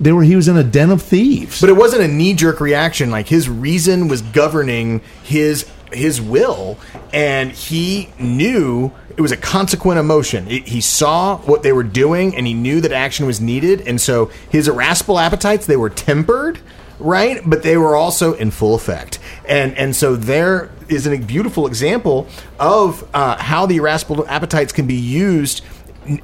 they 0.00 0.12
were 0.12 0.22
he 0.22 0.36
was 0.36 0.48
in 0.48 0.56
a 0.56 0.64
den 0.64 0.90
of 0.90 1.00
thieves. 1.02 1.60
But 1.60 1.70
it 1.70 1.76
wasn't 1.76 2.02
a 2.02 2.08
knee 2.08 2.34
jerk 2.34 2.60
reaction. 2.60 3.10
Like 3.10 3.28
his 3.28 3.48
reason 3.48 4.08
was 4.08 4.20
governing 4.22 5.00
his 5.22 5.66
his 5.92 6.20
will, 6.20 6.76
and 7.12 7.52
he 7.52 8.08
knew 8.18 8.90
it 9.16 9.20
was 9.20 9.30
a 9.32 9.36
consequent 9.36 9.98
emotion. 10.00 10.46
It- 10.48 10.66
he 10.68 10.80
saw 10.80 11.38
what 11.38 11.62
they 11.62 11.72
were 11.72 11.84
doing, 11.84 12.34
and 12.36 12.46
he 12.46 12.54
knew 12.54 12.80
that 12.80 12.92
action 12.92 13.26
was 13.26 13.40
needed. 13.40 13.80
And 13.86 14.00
so 14.00 14.30
his 14.50 14.66
irascible 14.68 15.18
appetites 15.20 15.66
they 15.66 15.76
were 15.76 15.90
tempered, 15.90 16.58
right? 16.98 17.40
But 17.48 17.62
they 17.62 17.76
were 17.76 17.94
also 17.96 18.34
in 18.34 18.50
full 18.50 18.74
effect. 18.74 19.18
And 19.48 19.76
and 19.78 19.94
so 19.94 20.16
there 20.16 20.68
is 20.88 21.06
a 21.06 21.16
beautiful 21.16 21.66
example 21.66 22.26
of 22.58 23.08
uh, 23.14 23.36
how 23.36 23.64
the 23.66 23.76
irascible 23.76 24.26
appetites 24.28 24.72
can 24.72 24.86
be 24.86 24.94
used 24.96 25.62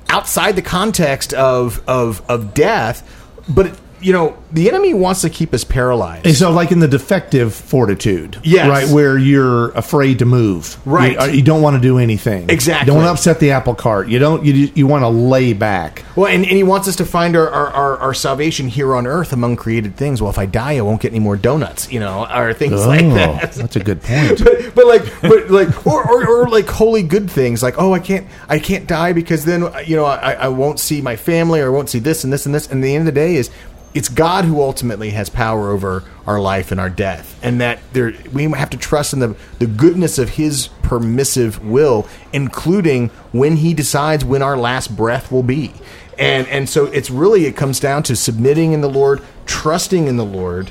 outside 0.08 0.56
the 0.56 0.62
context 0.62 1.32
of 1.34 1.82
of 1.88 2.22
of 2.28 2.54
death, 2.54 3.02
but 3.48 3.66
it, 3.66 3.74
you 4.00 4.12
know 4.12 4.36
the 4.52 4.68
enemy 4.68 4.94
wants 4.94 5.20
to 5.22 5.30
keep 5.30 5.54
us 5.54 5.62
paralyzed. 5.64 6.26
And 6.26 6.34
so, 6.34 6.50
like 6.50 6.72
in 6.72 6.80
the 6.80 6.88
defective 6.88 7.54
fortitude, 7.54 8.38
Yes. 8.42 8.68
right, 8.68 8.88
where 8.88 9.16
you're 9.16 9.70
afraid 9.70 10.18
to 10.20 10.24
move, 10.24 10.76
Right. 10.86 11.12
You, 11.12 11.18
uh, 11.18 11.24
you 11.26 11.42
don't 11.42 11.62
want 11.62 11.76
to 11.76 11.80
do 11.82 11.98
anything, 11.98 12.50
Exactly. 12.50 12.92
Don't 12.92 13.04
upset 13.04 13.40
the 13.40 13.52
apple 13.52 13.74
cart. 13.74 14.08
You 14.08 14.18
don't. 14.18 14.44
You 14.44 14.70
you 14.74 14.86
want 14.86 15.02
to 15.02 15.08
lay 15.08 15.52
back. 15.52 16.04
Well, 16.16 16.26
and, 16.26 16.44
and 16.44 16.56
he 16.56 16.62
wants 16.62 16.88
us 16.88 16.96
to 16.96 17.04
find 17.04 17.36
our, 17.36 17.48
our, 17.48 17.68
our, 17.68 17.96
our 17.98 18.14
salvation 18.14 18.68
here 18.68 18.94
on 18.94 19.06
earth 19.06 19.32
among 19.32 19.56
created 19.56 19.96
things. 19.96 20.20
Well, 20.20 20.30
if 20.30 20.38
I 20.38 20.46
die, 20.46 20.76
I 20.76 20.80
won't 20.80 21.00
get 21.00 21.12
any 21.12 21.20
more 21.20 21.36
donuts, 21.36 21.90
you 21.92 22.00
know, 22.00 22.26
or 22.26 22.52
things 22.52 22.84
like 22.86 23.00
that. 23.14 23.28
Oh, 23.28 23.46
that's 23.56 23.76
a 23.76 23.80
good 23.84 24.02
point. 24.02 24.42
but, 24.44 24.74
but 24.74 24.86
like, 24.86 25.02
but 25.22 25.50
like, 25.50 25.86
or, 25.86 26.02
or, 26.10 26.26
or 26.42 26.48
like 26.48 26.66
holy 26.68 27.02
good 27.02 27.30
things, 27.30 27.62
like 27.62 27.74
oh, 27.78 27.92
I 27.92 28.00
can't, 28.00 28.26
I 28.48 28.58
can't 28.58 28.86
die 28.86 29.12
because 29.12 29.44
then 29.44 29.68
you 29.86 29.96
know 29.96 30.04
I, 30.04 30.32
I 30.32 30.48
won't 30.48 30.80
see 30.80 31.00
my 31.00 31.16
family 31.16 31.60
or 31.60 31.66
I 31.66 31.70
won't 31.70 31.88
see 31.88 31.98
this 32.00 32.24
and 32.24 32.32
this 32.32 32.46
and 32.46 32.54
this. 32.54 32.68
And 32.70 32.82
the 32.82 32.94
end 32.94 33.02
of 33.08 33.14
the 33.14 33.18
day 33.20 33.36
is 33.36 33.50
it's 33.92 34.08
God 34.08 34.44
who 34.44 34.60
ultimately 34.60 35.10
has 35.10 35.28
power 35.28 35.70
over 35.70 36.04
our 36.26 36.40
life 36.40 36.70
and 36.70 36.80
our 36.80 36.90
death, 36.90 37.38
and 37.42 37.60
that 37.60 37.80
there 37.92 38.14
we 38.32 38.44
have 38.44 38.70
to 38.70 38.76
trust 38.76 39.12
in 39.12 39.18
the 39.18 39.34
the 39.58 39.66
goodness 39.66 40.18
of 40.18 40.30
His 40.30 40.68
permissive 40.82 41.64
will, 41.64 42.06
including 42.32 43.08
when 43.32 43.56
He 43.56 43.74
decides 43.74 44.24
when 44.24 44.42
our 44.42 44.56
last 44.56 44.96
breath 44.96 45.32
will 45.32 45.42
be. 45.42 45.72
And 46.18 46.46
and 46.48 46.68
so 46.68 46.86
it's 46.86 47.10
really 47.10 47.46
it 47.46 47.56
comes 47.56 47.80
down 47.80 48.02
to 48.04 48.16
submitting 48.16 48.72
in 48.72 48.80
the 48.80 48.88
Lord, 48.88 49.22
trusting 49.46 50.06
in 50.06 50.16
the 50.16 50.24
Lord, 50.24 50.70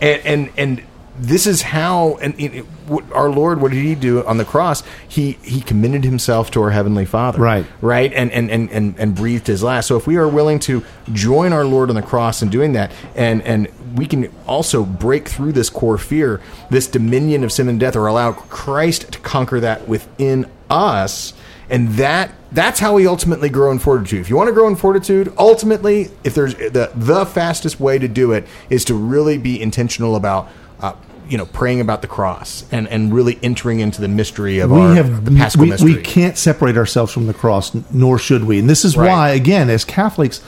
and 0.00 0.20
and 0.24 0.50
and 0.56 0.82
this 1.20 1.46
is 1.46 1.62
how 1.62 2.16
and 2.22 2.34
it, 2.38 2.54
it- 2.54 2.66
our 3.12 3.30
Lord. 3.30 3.60
What 3.60 3.70
did 3.72 3.82
He 3.84 3.94
do 3.94 4.24
on 4.26 4.36
the 4.38 4.44
cross? 4.44 4.82
He 5.06 5.32
He 5.42 5.60
commended 5.60 6.04
Himself 6.04 6.50
to 6.52 6.62
our 6.62 6.70
heavenly 6.70 7.04
Father, 7.04 7.38
Right. 7.38 7.66
right, 7.80 8.12
and 8.12 8.32
and 8.32 8.50
and 8.50 8.70
and, 8.70 8.94
and 8.98 9.14
breathed 9.14 9.46
His 9.46 9.62
last. 9.62 9.86
So 9.86 9.96
if 9.96 10.06
we 10.06 10.16
are 10.16 10.28
willing 10.28 10.58
to 10.60 10.82
join 11.12 11.52
our 11.52 11.64
Lord 11.64 11.88
on 11.90 11.94
the 11.96 12.02
cross 12.02 12.42
in 12.42 12.48
doing 12.48 12.72
that, 12.72 12.90
and 13.14 13.42
and 13.42 13.68
we 13.96 14.06
can 14.06 14.32
also 14.46 14.84
break 14.84 15.28
through 15.28 15.52
this 15.52 15.68
core 15.70 15.98
fear, 15.98 16.40
this 16.70 16.86
dominion 16.86 17.44
of 17.44 17.52
sin 17.52 17.68
and 17.68 17.78
death, 17.78 17.96
or 17.96 18.06
allow 18.06 18.32
Christ 18.32 19.12
to 19.12 19.18
conquer 19.20 19.60
that 19.60 19.86
within 19.88 20.46
us 20.68 21.32
and 21.68 21.90
that 21.90 22.32
that's 22.52 22.80
how 22.80 22.94
we 22.94 23.06
ultimately 23.06 23.48
grow 23.48 23.70
in 23.70 23.78
fortitude. 23.78 24.20
If 24.20 24.28
you 24.30 24.34
want 24.36 24.48
to 24.48 24.52
grow 24.52 24.66
in 24.66 24.74
fortitude, 24.74 25.32
ultimately, 25.38 26.10
if 26.24 26.34
there's 26.34 26.54
the 26.56 26.90
the 26.96 27.24
fastest 27.26 27.78
way 27.78 27.98
to 27.98 28.08
do 28.08 28.32
it 28.32 28.46
is 28.70 28.84
to 28.86 28.94
really 28.94 29.38
be 29.38 29.60
intentional 29.62 30.16
about. 30.16 30.48
Uh, 30.80 30.94
you 31.30 31.38
know, 31.38 31.46
praying 31.46 31.80
about 31.80 32.02
the 32.02 32.08
cross 32.08 32.64
and, 32.72 32.88
and 32.88 33.14
really 33.14 33.38
entering 33.42 33.80
into 33.80 34.00
the 34.00 34.08
mystery 34.08 34.58
of 34.58 34.70
we 34.70 34.80
our 34.80 34.94
have 34.94 35.24
the 35.24 35.30
Paschal 35.30 35.62
we, 35.62 35.70
mystery. 35.70 35.94
we 35.94 36.02
can't 36.02 36.36
separate 36.36 36.76
ourselves 36.76 37.12
from 37.12 37.26
the 37.28 37.34
cross 37.34 37.72
nor 37.92 38.18
should 38.18 38.44
we. 38.44 38.58
And 38.58 38.68
this 38.68 38.84
is 38.84 38.96
Right. 38.96 39.08
why 39.08 39.28
again 39.30 39.70
as 39.70 39.84
catholics 39.84 40.42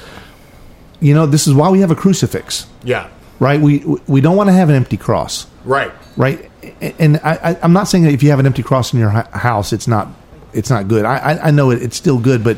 you 1.00 1.14
know 1.14 1.24
this 1.26 1.46
is 1.46 1.54
why 1.54 1.70
we 1.70 1.80
have 1.80 1.90
a 1.90 1.94
crucifix. 1.96 2.66
Yeah, 2.84 3.08
right? 3.38 3.60
We 3.60 3.78
we 4.06 4.20
don't 4.20 4.36
want 4.36 4.48
to 4.48 4.52
have 4.52 4.68
an 4.68 4.74
empty 4.74 4.96
cross. 4.96 5.46
Right. 5.64 5.92
right? 6.16 6.50
And 6.98 7.18
I, 7.24 7.56
i'm 7.62 7.72
not 7.72 7.84
saying 7.88 8.04
that 8.04 8.12
if 8.12 8.22
you 8.22 8.30
have 8.30 8.40
an 8.40 8.46
empty 8.46 8.62
cross 8.64 8.92
in 8.92 8.98
your 8.98 9.10
house 9.10 9.72
it's 9.72 9.86
not 9.88 10.08
it's 10.52 10.68
not 10.70 10.88
good. 10.88 11.04
I 11.04 11.16
i, 11.16 11.48
I 11.48 11.50
know 11.52 11.70
it, 11.70 11.80
it's 11.82 11.96
still 11.96 12.18
good 12.18 12.42
but 12.42 12.56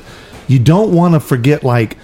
you 0.49 0.59
don't 0.59 0.93
want 0.95 1.15
to 1.15 1.21
forget 1.21 1.63
like 1.63 1.97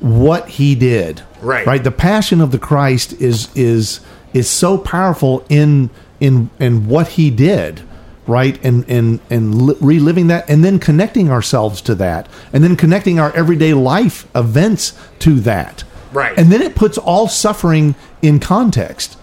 what 0.00 0.48
he 0.48 0.74
did. 0.74 1.22
Right. 1.40 1.66
right? 1.66 1.82
The 1.84 1.90
passion 1.90 2.40
of 2.40 2.50
the 2.50 2.58
christ 2.58 3.12
is 3.20 3.48
is 3.54 4.00
is 4.36 4.48
so 4.48 4.78
powerful 4.78 5.44
in 5.48 5.90
in 6.20 6.50
in 6.58 6.88
what 6.88 7.08
he 7.08 7.30
did 7.30 7.82
right? 8.28 8.58
And 8.64 8.84
and 8.90 9.20
and 9.30 9.80
reliving 9.80 10.26
that 10.28 10.50
and 10.50 10.64
then 10.64 10.80
connecting 10.80 11.30
ourselves 11.30 11.80
to 11.82 11.94
that 11.94 12.28
and 12.52 12.64
then 12.64 12.74
connecting 12.74 13.20
our 13.20 13.32
everyday 13.36 13.72
life 13.72 14.26
events 14.34 14.98
to 15.20 15.38
that. 15.40 15.84
Right. 16.12 16.38
and 16.38 16.50
then 16.50 16.62
it 16.62 16.74
puts 16.74 16.98
all 16.98 17.28
suffering 17.28 17.94
in 18.22 18.40
context 18.40 19.18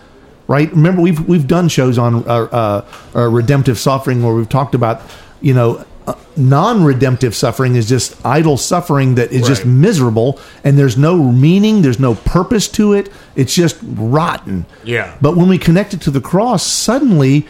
right? 0.47 0.71
Remember 0.71 1.01
we've 1.01 1.27
we've 1.27 1.47
done 1.47 1.69
shows 1.69 1.97
on 1.97 2.15
uh, 2.27 2.27
uh, 2.27 2.85
uh, 3.15 3.29
redemptive 3.29 3.79
suffering 3.79 4.23
where 4.23 4.33
we've 4.33 4.49
talked 4.49 4.75
about 4.75 5.01
you 5.41 5.53
know 5.53 5.85
uh, 6.07 6.15
non-redemptive 6.35 7.35
suffering 7.35 7.75
is 7.75 7.87
just 7.87 8.15
idle 8.25 8.57
suffering 8.57 9.15
that 9.15 9.31
is 9.31 9.47
just 9.47 9.65
miserable 9.65 10.39
and 10.63 10.77
there's 10.77 10.97
no 10.97 11.31
meaning 11.31 11.81
there's 11.81 11.99
no 11.99 12.15
purpose 12.15 12.67
to 12.69 12.93
it. 12.93 13.11
It's 13.35 13.53
just 13.53 13.77
rotten. 13.81 14.65
Yeah. 14.83 15.17
but 15.21 15.35
when 15.37 15.47
we 15.47 15.57
connect 15.57 15.93
it 15.93 16.01
to 16.01 16.11
the 16.11 16.21
cross 16.21 16.65
suddenly 16.65 17.47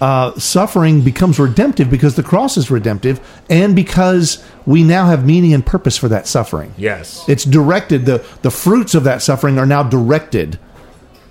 uh, 0.00 0.38
suffering 0.38 1.00
becomes 1.00 1.38
redemptive 1.38 1.88
because 1.90 2.16
the 2.16 2.22
cross 2.22 2.58
is 2.58 2.70
redemptive 2.70 3.18
and 3.48 3.74
because 3.74 4.44
we 4.66 4.82
now 4.82 5.06
have 5.06 5.24
meaning 5.24 5.54
and 5.54 5.64
purpose 5.64 5.96
for 5.96 6.08
that 6.08 6.26
suffering. 6.26 6.74
Yes. 6.76 7.26
it's 7.28 7.44
directed 7.44 8.04
the 8.04 8.24
the 8.42 8.50
fruits 8.50 8.94
of 8.94 9.04
that 9.04 9.22
suffering 9.22 9.58
are 9.58 9.66
now 9.66 9.82
directed 9.82 10.58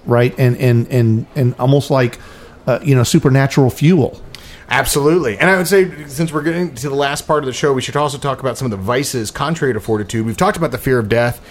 right? 0.06 0.38
And 0.38 0.58
and 0.58 0.88
and 0.90 1.26
and 1.36 1.56
almost 1.60 1.92
like 1.92 2.20
uh, 2.68 2.80
you 2.84 2.96
know 2.96 3.04
supernatural 3.04 3.70
fuel 3.70 4.22
Absolutely. 4.70 5.38
And 5.38 5.50
I 5.50 5.58
would 5.58 5.68
say, 5.68 6.08
since 6.08 6.34
we're 6.34 6.42
getting 6.42 6.74
to 6.76 6.90
the 6.90 6.96
last 6.96 7.28
part 7.28 7.44
of 7.44 7.46
the 7.46 7.54
show, 7.54 7.74
we 7.74 7.82
should 7.82 7.96
also 7.96 8.18
talk 8.18 8.40
about 8.40 8.58
some 8.58 8.66
of 8.66 8.72
the 8.72 8.84
vices 8.84 9.32
contrary 9.32 9.74
to 9.74 9.80
fortitude. 9.80 10.26
We've 10.26 10.38
talked 10.38 10.58
about 10.58 10.72
the 10.72 10.78
fear 10.78 10.98
of 10.98 11.08
death 11.08 11.42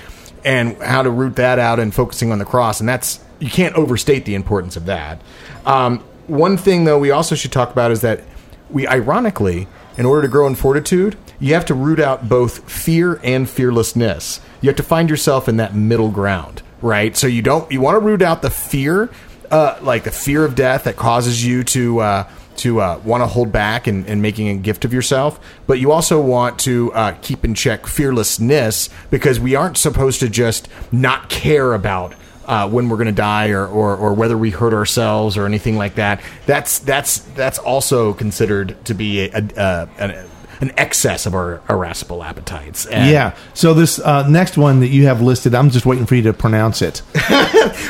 and 0.44 0.76
how 0.78 1.02
to 1.02 1.10
root 1.10 1.36
that 1.36 1.58
out 1.58 1.78
and 1.78 1.94
focusing 1.94 2.32
on 2.32 2.38
the 2.38 2.44
cross. 2.44 2.80
And 2.80 2.88
that's, 2.88 3.20
you 3.38 3.50
can't 3.50 3.74
overstate 3.76 4.24
the 4.24 4.34
importance 4.34 4.76
of 4.76 4.86
that. 4.86 5.22
Um, 5.64 6.00
one 6.26 6.56
thing, 6.56 6.84
though, 6.84 6.98
we 6.98 7.10
also 7.10 7.34
should 7.34 7.52
talk 7.52 7.70
about 7.70 7.90
is 7.90 8.00
that 8.00 8.22
we, 8.70 8.86
ironically, 8.86 9.68
in 9.96 10.06
order 10.06 10.22
to 10.22 10.28
grow 10.28 10.46
in 10.46 10.54
fortitude, 10.54 11.16
you 11.38 11.54
have 11.54 11.66
to 11.66 11.74
root 11.74 12.00
out 12.00 12.28
both 12.28 12.70
fear 12.70 13.20
and 13.22 13.48
fearlessness. 13.48 14.40
You 14.60 14.68
have 14.68 14.76
to 14.76 14.82
find 14.82 15.08
yourself 15.08 15.48
in 15.48 15.58
that 15.58 15.74
middle 15.74 16.10
ground, 16.10 16.62
right? 16.82 17.16
So 17.16 17.26
you 17.26 17.42
don't, 17.42 17.70
you 17.70 17.80
want 17.80 17.96
to 17.96 18.00
root 18.00 18.22
out 18.22 18.42
the 18.42 18.50
fear 18.50 19.10
uh, 19.50 19.78
like 19.82 20.04
the 20.04 20.10
fear 20.10 20.44
of 20.44 20.54
death 20.54 20.84
that 20.84 20.96
causes 20.96 21.44
you 21.44 21.62
to 21.62 22.00
uh, 22.00 22.28
to 22.58 22.80
uh, 22.80 23.00
want 23.04 23.22
to 23.22 23.26
hold 23.26 23.52
back 23.52 23.86
and, 23.86 24.06
and 24.06 24.22
making 24.22 24.48
a 24.48 24.54
gift 24.54 24.84
of 24.84 24.92
yourself, 24.92 25.40
but 25.66 25.78
you 25.78 25.92
also 25.92 26.20
want 26.20 26.58
to 26.60 26.92
uh, 26.92 27.16
keep 27.22 27.44
in 27.44 27.54
check 27.54 27.86
fearlessness 27.86 28.90
because 29.10 29.40
we 29.40 29.54
aren't 29.54 29.76
supposed 29.76 30.20
to 30.20 30.28
just 30.28 30.68
not 30.92 31.28
care 31.28 31.74
about. 31.74 32.14
Uh, 32.46 32.68
when 32.68 32.90
we're 32.90 32.98
going 32.98 33.06
to 33.06 33.12
die, 33.12 33.48
or, 33.48 33.66
or, 33.66 33.96
or 33.96 34.12
whether 34.12 34.36
we 34.36 34.50
hurt 34.50 34.74
ourselves, 34.74 35.38
or 35.38 35.46
anything 35.46 35.78
like 35.78 35.94
that, 35.94 36.20
that's 36.44 36.78
that's 36.80 37.20
that's 37.34 37.58
also 37.58 38.12
considered 38.12 38.76
to 38.84 38.92
be 38.92 39.20
a, 39.20 39.30
a, 39.34 39.48
a, 39.56 39.88
an, 39.96 40.28
an 40.60 40.72
excess 40.76 41.26
of 41.26 41.34
our 41.34 41.60
irascible 41.68 42.22
appetites. 42.22 42.86
And 42.86 43.10
yeah 43.10 43.34
so 43.54 43.74
this 43.74 43.98
uh, 43.98 44.28
next 44.28 44.56
one 44.56 44.80
that 44.80 44.88
you 44.88 45.06
have 45.06 45.20
listed 45.20 45.54
i'm 45.54 45.70
just 45.70 45.86
waiting 45.86 46.06
for 46.06 46.14
you 46.14 46.22
to 46.22 46.32
pronounce 46.32 46.82
it 46.82 47.02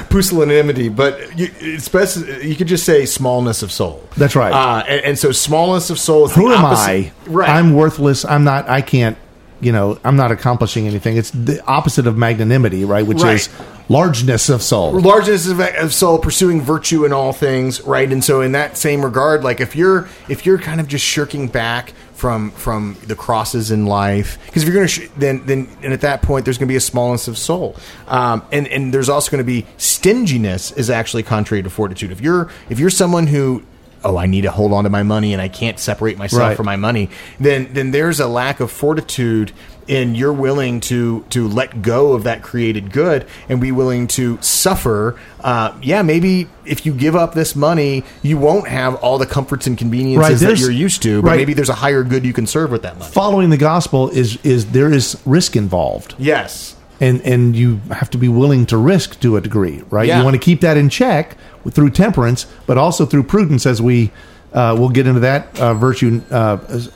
pusillanimity, 0.08 0.88
but 0.94 1.38
you, 1.38 1.50
it's 1.60 1.88
best 1.88 2.26
you 2.42 2.54
could 2.54 2.66
just 2.68 2.84
say 2.84 3.06
smallness 3.06 3.62
of 3.62 3.72
soul. 3.72 4.02
That's 4.16 4.36
right. 4.36 4.52
Uh, 4.52 4.84
and, 4.86 5.00
and 5.04 5.18
so 5.18 5.32
smallness 5.32 5.90
of 5.90 5.98
soul. 5.98 6.26
Is 6.26 6.34
who 6.34 6.52
am 6.52 6.64
i 6.64 7.12
Right. 7.26 7.48
i'm 7.48 7.74
worthless 7.74 8.24
i'm 8.24 8.44
not 8.44 8.68
i 8.68 8.80
can't 8.80 9.16
you 9.60 9.72
know 9.72 9.98
i'm 10.04 10.16
not 10.16 10.30
accomplishing 10.30 10.86
anything 10.86 11.16
it's 11.16 11.30
the 11.30 11.62
opposite 11.66 12.06
of 12.06 12.16
magnanimity 12.16 12.84
right 12.84 13.06
which 13.06 13.22
Right. 13.22 13.34
is 13.36 13.48
largeness 13.88 14.48
of 14.48 14.62
soul 14.62 14.92
largeness 15.00 15.46
of, 15.46 15.60
of 15.60 15.92
soul 15.94 16.18
pursuing 16.18 16.60
virtue 16.60 17.04
in 17.04 17.12
all 17.12 17.32
things 17.32 17.80
right 17.82 18.10
and 18.10 18.22
so 18.22 18.40
in 18.40 18.52
that 18.52 18.76
same 18.76 19.04
regard 19.04 19.42
like 19.44 19.60
if 19.60 19.74
you're 19.76 20.08
if 20.28 20.44
you're 20.46 20.58
kind 20.58 20.80
of 20.80 20.88
just 20.88 21.04
shirking 21.04 21.48
back 21.48 21.92
from 22.24 22.50
from 22.52 22.96
the 23.06 23.14
crosses 23.14 23.70
in 23.70 23.84
life. 23.84 24.38
Because 24.46 24.62
if 24.62 24.68
you're 24.68 24.74
gonna 24.76 24.88
sh- 24.88 25.10
then 25.18 25.44
then 25.44 25.68
and 25.82 25.92
at 25.92 26.00
that 26.00 26.22
point 26.22 26.46
there's 26.46 26.56
gonna 26.56 26.70
be 26.70 26.76
a 26.76 26.80
smallness 26.80 27.28
of 27.28 27.36
soul. 27.36 27.76
Um, 28.08 28.42
and 28.50 28.66
and 28.68 28.94
there's 28.94 29.10
also 29.10 29.30
gonna 29.30 29.44
be 29.44 29.66
stinginess 29.76 30.72
is 30.72 30.88
actually 30.88 31.22
contrary 31.22 31.62
to 31.62 31.68
fortitude. 31.68 32.12
If 32.12 32.22
you're 32.22 32.48
if 32.70 32.78
you're 32.78 32.88
someone 32.88 33.26
who 33.26 33.62
oh 34.06 34.16
i 34.16 34.24
need 34.26 34.42
to 34.42 34.50
hold 34.50 34.72
on 34.72 34.84
to 34.84 34.90
my 34.90 35.02
money 35.02 35.32
and 35.32 35.40
i 35.40 35.48
can't 35.48 35.78
separate 35.78 36.18
myself 36.18 36.40
Right. 36.42 36.56
from 36.58 36.66
my 36.66 36.76
money 36.76 37.08
then 37.40 37.72
then 37.72 37.90
there's 37.90 38.20
a 38.20 38.26
lack 38.26 38.60
of 38.60 38.70
fortitude 38.70 39.50
and 39.88 40.16
you're 40.16 40.32
willing 40.32 40.80
to 40.80 41.24
to 41.30 41.46
let 41.48 41.82
go 41.82 42.12
of 42.12 42.24
that 42.24 42.42
created 42.42 42.92
good 42.92 43.26
and 43.48 43.60
be 43.60 43.72
willing 43.72 44.06
to 44.06 44.38
suffer 44.40 45.18
uh, 45.40 45.76
yeah 45.82 46.02
maybe 46.02 46.48
if 46.64 46.86
you 46.86 46.92
give 46.94 47.14
up 47.14 47.34
this 47.34 47.54
money 47.54 48.04
you 48.22 48.38
won't 48.38 48.68
have 48.68 48.94
all 48.96 49.18
the 49.18 49.26
comforts 49.26 49.66
and 49.66 49.76
conveniences 49.78 50.42
Right, 50.42 50.50
that 50.50 50.58
you're 50.58 50.70
used 50.70 51.02
to 51.02 51.22
but 51.22 51.28
right. 51.28 51.36
maybe 51.36 51.54
there's 51.54 51.68
a 51.68 51.74
higher 51.74 52.02
good 52.02 52.24
you 52.24 52.32
can 52.32 52.46
serve 52.46 52.70
with 52.70 52.82
that 52.82 52.98
money 52.98 53.12
following 53.12 53.50
the 53.50 53.56
gospel 53.56 54.08
is 54.10 54.36
is 54.44 54.72
there 54.72 54.92
is 54.92 55.20
risk 55.24 55.56
involved 55.56 56.14
yes 56.18 56.76
and 57.00 57.20
and 57.22 57.56
you 57.56 57.80
have 57.90 58.10
to 58.10 58.18
be 58.18 58.28
willing 58.28 58.66
to 58.66 58.76
risk 58.76 59.18
to 59.20 59.36
a 59.36 59.40
degree, 59.40 59.82
right? 59.90 60.06
Yeah. 60.06 60.18
You 60.18 60.24
want 60.24 60.34
to 60.34 60.40
keep 60.40 60.60
that 60.60 60.76
in 60.76 60.88
check 60.88 61.36
through 61.70 61.90
temperance, 61.90 62.46
but 62.66 62.78
also 62.78 63.04
through 63.04 63.24
prudence, 63.24 63.66
as 63.66 63.82
we 63.82 64.12
uh, 64.54 64.74
we'll 64.78 64.88
get 64.88 65.06
into 65.06 65.20
that 65.20 65.58
uh, 65.60 65.74
virtue 65.74 66.22
uh, 66.30 66.34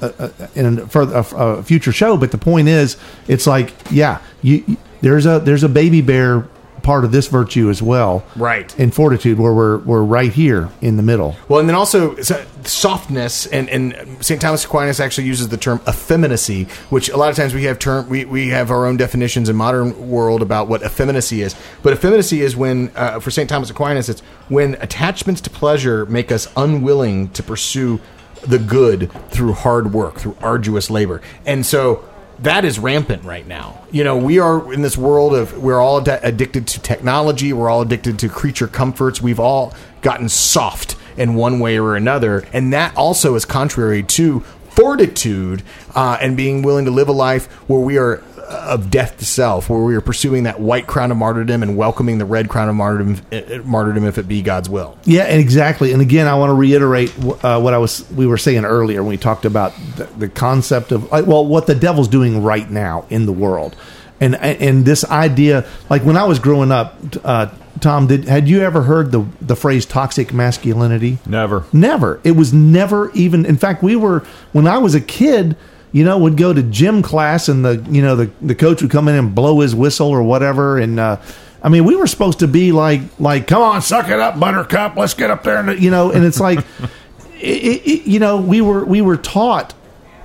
uh, 0.01 0.07
uh, 0.19 0.29
in 0.55 0.79
a, 0.79 0.83
a, 0.99 1.21
a 1.59 1.63
future 1.63 1.93
show. 1.93 2.17
But 2.17 2.31
the 2.31 2.39
point 2.39 2.69
is, 2.69 2.97
it's 3.27 3.47
like, 3.47 3.73
yeah, 3.91 4.21
you- 4.43 4.77
there's 5.01 5.27
a 5.27 5.39
there's 5.39 5.63
a 5.63 5.69
baby 5.69 6.01
bear 6.01 6.47
part 6.83 7.05
of 7.05 7.13
this 7.13 7.27
virtue 7.29 7.71
as 7.71 7.83
well, 7.83 8.25
Right. 8.37 8.79
In 8.79 8.91
fortitude, 8.91 9.39
where 9.39 9.53
we're 9.53 9.79
we're 9.79 10.03
right 10.03 10.33
here 10.33 10.71
in 10.81 10.97
the 10.97 11.03
middle. 11.03 11.37
Well, 11.49 11.61
and 11.61 11.69
then 11.69 11.77
also 11.77 12.17
softness, 12.65 13.47
and, 13.47 13.69
and 13.69 14.25
St. 14.25 14.41
Thomas 14.41 14.65
Aquinas 14.65 15.01
actually 15.01 15.27
uses 15.27 15.49
the 15.49 15.57
term 15.57 15.81
effeminacy, 15.89 16.65
which 16.91 17.09
a 17.09 17.17
lot 17.17 17.31
of 17.31 17.37
times 17.37 17.55
we 17.55 17.65
have 17.65 17.79
term 17.79 18.09
we, 18.09 18.25
we 18.25 18.49
have 18.49 18.71
our 18.71 18.87
own 18.87 18.97
definitions 18.97 19.49
in 19.49 19.57
modern 19.57 20.11
world 20.11 20.43
about 20.43 20.69
what 20.69 20.83
effeminacy 20.83 21.43
is. 21.43 21.55
But 21.83 21.93
effeminacy 21.93 22.43
is 22.43 22.57
when, 22.57 22.91
uh, 22.95 23.21
for 23.21 23.31
St. 23.31 23.49
Thomas 23.49 23.71
Aquinas, 23.71 24.09
it's 24.09 24.21
when 24.49 24.75
attachments 24.75 25.41
to 25.43 25.51
pleasure 25.51 26.07
make 26.07 26.31
us 26.31 26.49
unwilling 26.57 27.31
to 27.31 27.43
pursue 27.43 28.01
the 28.43 28.59
good 28.59 29.11
through 29.31 29.53
hard 29.53 29.93
work, 29.93 30.19
through 30.19 30.37
arduous 30.41 30.91
labor, 30.91 31.21
and 31.45 31.67
so 31.67 32.05
that 32.41 32.65
is 32.65 32.79
rampant 32.79 33.25
right 33.25 33.47
now. 33.47 33.85
You 33.91 34.05
know, 34.05 34.17
we 34.17 34.39
are 34.39 34.73
in 34.73 34.83
this 34.83 34.97
world 34.97 35.35
of 35.35 35.59
we're 35.59 35.81
all 35.81 36.01
ad- 36.01 36.21
addicted 36.23 36.67
to 36.69 36.81
technology. 36.81 37.53
We're 37.53 37.69
all 37.69 37.83
addicted 37.83 38.19
to 38.21 38.29
creature 38.29 38.69
comforts. 38.69 39.21
We've 39.21 39.41
all 39.41 39.75
gotten 40.03 40.29
soft 40.29 40.97
in 41.17 41.35
one 41.35 41.59
way 41.59 41.79
or 41.79 41.97
another, 41.97 42.47
and 42.53 42.73
that 42.73 42.97
also 42.97 43.35
is 43.35 43.45
contrary 43.45 44.03
to 44.05 44.41
fortitude 44.71 45.63
uh, 45.97 46.17
and 46.21 46.37
being 46.37 46.63
willing 46.63 46.85
to 46.85 46.91
live 46.93 47.09
a 47.09 47.13
life 47.13 47.47
where 47.69 47.81
we 47.81 47.99
are 47.99 48.23
of 48.49 48.91
death 48.91 49.19
to 49.19 49.25
self, 49.25 49.69
where 49.69 49.81
we 49.81 49.95
are 49.95 50.01
pursuing 50.01 50.45
that 50.45 50.59
white 50.61 50.87
crown 50.87 51.11
of 51.11 51.17
martyrdom 51.17 51.63
and 51.63 51.77
welcoming 51.77 52.19
the 52.19 52.25
red 52.25 52.49
crown 52.49 52.69
of 52.69 52.75
martyrdom, 52.75 53.21
uh, 53.33 53.63
martyrdom 53.65 54.05
if 54.05 54.19
it 54.19 54.27
be 54.27 54.43
God's 54.43 54.69
will. 54.69 54.97
Yeah, 55.05 55.25
exactly. 55.25 55.93
And 55.93 56.01
again, 56.01 56.27
I 56.27 56.35
want 56.35 56.51
to 56.51 56.55
reiterate 56.55 57.13
uh, 57.45 57.61
what 57.61 57.75
I 57.75 57.79
was 57.79 58.09
we 58.11 58.27
were 58.27 58.39
saying 58.39 58.65
earlier 58.65 59.03
when 59.03 59.11
we 59.11 59.17
talked 59.17 59.45
about 59.45 59.75
the, 59.97 60.05
the 60.05 60.29
concept 60.29 60.93
of 60.93 61.11
well, 61.11 61.47
what 61.47 61.67
the 61.67 61.75
devil's 61.75 62.09
doing 62.09 62.43
right 62.43 62.69
now 62.69 63.07
in 63.11 63.27
the 63.27 63.33
world, 63.33 63.77
and 64.21 64.35
and 64.37 64.85
this 64.85 65.05
idea, 65.05 65.67
like 65.91 66.03
when 66.03 66.17
I 66.17 66.25
was 66.25 66.39
growing 66.39 66.73
up. 66.73 66.97
Uh, 67.25 67.49
Tom, 67.81 68.09
did 68.09 68.25
had 68.25 68.49
you 68.49 68.63
ever 68.63 68.83
heard 68.83 69.13
the 69.13 69.25
the 69.41 69.55
phrase 69.55 69.87
toxic 69.87 70.33
masculinity? 70.33 71.19
Never. 71.25 71.65
Never. 71.73 72.21
It 72.25 72.33
was 72.33 72.53
never 72.53 73.13
even. 73.13 73.47
In 73.47 73.57
fact, 73.57 73.85
we 73.85 73.95
were 73.95 74.25
when 74.53 74.67
I 74.67 74.79
was 74.79 74.97
a 74.97 75.01
kid. 75.01 75.57
You 75.91 76.05
know, 76.05 76.19
would 76.19 76.37
go 76.37 76.53
to 76.53 76.63
gym 76.63 77.03
class 77.03 77.49
and 77.49 77.65
the 77.65 77.85
you 77.91 78.03
know 78.03 78.17
the 78.17 78.31
the 78.43 78.55
coach 78.55 78.83
would 78.83 78.91
come 78.91 79.09
in 79.09 79.15
and 79.15 79.35
blow 79.35 79.61
his 79.61 79.75
whistle 79.75 80.09
or 80.09 80.23
whatever, 80.23 80.79
and 80.79 81.01
uh, 81.01 81.17
I 81.63 81.69
mean 81.69 81.85
we 81.85 81.97
were 81.97 82.07
supposed 82.07 82.41
to 82.41 82.49
be 82.49 82.73
like 82.73 83.01
like 83.19 83.47
come 83.47 83.63
on, 83.63 83.81
suck 83.81 84.09
it 84.09 84.21
up, 84.21 84.39
Buttercup, 84.39 84.97
let's 84.97 85.15
get 85.15 85.31
up 85.31 85.43
there, 85.45 85.59
and 85.59 85.83
you 85.83 85.91
know, 85.91 86.11
and 86.11 86.25
it's 86.25 86.41
like, 86.41 86.59
it, 87.41 87.87
it, 87.87 88.07
you 88.07 88.19
know, 88.19 88.37
we 88.37 88.61
were 88.61 88.85
we 88.85 89.01
were 89.01 89.17
taught 89.17 89.75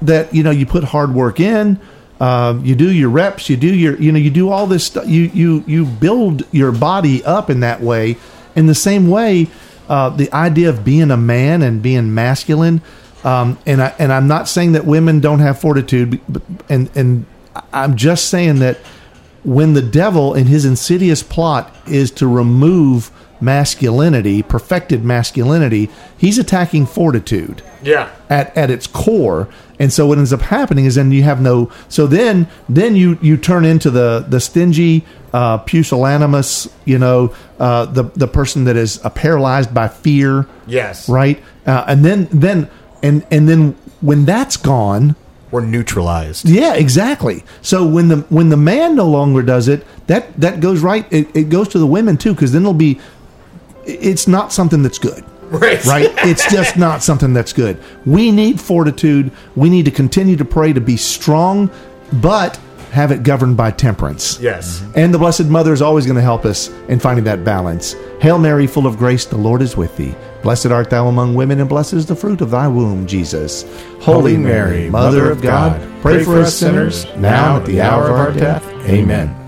that 0.01 0.33
you 0.33 0.43
know 0.43 0.51
you 0.51 0.65
put 0.65 0.83
hard 0.83 1.13
work 1.13 1.39
in. 1.39 1.79
Uh, 2.19 2.57
you 2.63 2.75
do 2.75 2.89
your 2.89 3.09
reps, 3.09 3.49
you 3.49 3.57
do 3.57 3.73
your, 3.73 3.99
you 3.99 4.11
know, 4.11 4.19
you 4.19 4.29
do 4.29 4.49
all 4.49 4.67
this 4.67 4.85
stuff. 4.85 5.05
You 5.07 5.23
you 5.33 5.63
you 5.67 5.85
build 5.85 6.43
your 6.51 6.71
body 6.71 7.23
up 7.23 7.49
in 7.49 7.61
that 7.61 7.81
way. 7.81 8.17
In 8.55 8.67
the 8.67 8.75
same 8.75 9.09
way, 9.09 9.47
uh, 9.89 10.09
the 10.09 10.31
idea 10.31 10.69
of 10.69 10.85
being 10.85 11.11
a 11.11 11.17
man 11.17 11.61
and 11.61 11.81
being 11.81 12.13
masculine, 12.13 12.81
um, 13.23 13.57
and 13.65 13.81
I 13.81 13.93
and 13.99 14.11
I'm 14.11 14.27
not 14.27 14.47
saying 14.47 14.73
that 14.73 14.85
women 14.85 15.19
don't 15.19 15.39
have 15.39 15.59
fortitude, 15.59 16.19
but, 16.27 16.41
and 16.69 16.89
and 16.95 17.25
I'm 17.71 17.95
just 17.95 18.29
saying 18.29 18.59
that 18.59 18.77
when 19.43 19.73
the 19.73 19.81
devil 19.81 20.33
in 20.33 20.47
his 20.47 20.65
insidious 20.65 21.21
plot 21.23 21.73
is 21.87 22.11
to 22.11 22.27
remove 22.27 23.11
masculinity, 23.41 24.41
perfected 24.41 25.03
masculinity, 25.03 25.89
he's 26.17 26.37
attacking 26.39 26.85
fortitude 26.85 27.61
Yeah. 27.81 28.09
at, 28.29 28.55
at 28.57 28.71
its 28.71 28.87
core. 28.87 29.49
And 29.79 29.91
so 29.91 30.07
what 30.07 30.17
ends 30.17 30.31
up 30.31 30.39
happening 30.41 30.85
is 30.85 30.95
then 30.95 31.11
you 31.11 31.23
have 31.23 31.41
no 31.41 31.69
so 31.89 32.07
then 32.07 32.47
then 32.69 32.95
you 32.95 33.17
you 33.21 33.35
turn 33.35 33.65
into 33.65 33.89
the 33.89 34.23
the 34.29 34.39
stingy 34.39 35.03
uh, 35.33 35.57
pusillanimous 35.57 36.71
you 36.85 36.97
know 36.99 37.33
uh, 37.59 37.85
the 37.85 38.03
the 38.15 38.27
person 38.27 38.63
that 38.65 38.77
is 38.77 39.03
uh, 39.03 39.09
paralyzed 39.09 39.73
by 39.73 39.87
fear 39.89 40.47
Yes. 40.67 41.09
right 41.09 41.41
uh, 41.65 41.83
and 41.87 42.05
then 42.05 42.27
then 42.31 42.69
and 43.03 43.23
and 43.29 43.47
then 43.47 43.75
when 44.01 44.25
that's 44.25 44.57
gone 44.57 45.15
We're 45.51 45.61
neutralized. 45.65 46.49
yeah 46.49 46.73
exactly 46.73 47.43
so 47.61 47.85
when 47.85 48.07
the 48.07 48.17
when 48.29 48.49
the 48.49 48.57
man 48.57 48.95
no 48.95 49.05
longer 49.07 49.41
does 49.43 49.67
it 49.67 49.85
that 50.07 50.35
that 50.39 50.59
goes 50.59 50.81
right 50.81 51.05
it, 51.11 51.27
it 51.35 51.49
goes 51.49 51.67
to 51.69 51.79
the 51.79 51.85
women 51.87 52.17
too 52.17 52.33
because 52.33 52.51
then 52.51 52.63
it'll 52.63 52.73
be 52.73 52.99
it's 53.85 54.27
not 54.27 54.51
something 54.53 54.81
that's 54.81 54.97
good 54.99 55.23
Right. 55.49 55.85
right? 55.85 56.09
It's 56.25 56.51
just 56.51 56.77
not 56.87 57.03
something 57.03 57.31
that's 57.33 57.53
good. 57.53 57.77
We 58.07 58.31
need 58.31 58.59
fortitude. 58.59 59.29
We 59.55 59.69
need 59.69 59.85
to 59.85 59.91
continue 59.91 60.35
to 60.37 60.45
pray 60.45 60.73
to 60.73 60.81
be 60.81 60.97
strong, 60.97 61.69
but 62.11 62.59
have 62.93 63.11
it 63.11 63.23
governed 63.23 63.57
by 63.57 63.71
temperance. 63.71 64.39
Yes. 64.39 64.79
Mm-hmm. 64.79 64.99
And 64.99 65.13
the 65.13 65.17
Blessed 65.17 65.45
Mother 65.45 65.73
is 65.73 65.81
always 65.81 66.05
going 66.05 66.15
to 66.15 66.21
help 66.21 66.45
us 66.45 66.69
in 66.87 66.99
finding 66.99 67.25
that 67.25 67.43
balance. 67.43 67.95
Hail 68.21 68.37
Mary, 68.37 68.67
full 68.67 68.85
of 68.85 68.97
grace, 68.97 69.25
the 69.25 69.35
Lord 69.35 69.63
is 69.63 69.75
with 69.75 69.97
thee. 69.97 70.13
Blessed 70.43 70.67
art 70.67 70.91
thou 70.91 71.07
among 71.07 71.33
women, 71.33 71.59
and 71.59 71.67
blessed 71.67 71.93
is 71.93 72.05
the 72.05 72.15
fruit 72.15 72.41
of 72.41 72.51
thy 72.51 72.67
womb, 72.67 73.07
Jesus. 73.07 73.65
Holy 73.99 74.37
Mary, 74.37 74.91
Mother 74.91 75.31
of 75.31 75.41
God, 75.41 75.81
pray 76.03 76.23
for 76.23 76.37
us 76.37 76.55
sinners, 76.55 77.05
now 77.15 77.55
and 77.55 77.63
at 77.63 77.67
the 77.67 77.81
hour 77.81 78.11
of 78.11 78.11
our 78.11 78.31
death. 78.31 78.63
Amen. 78.87 79.39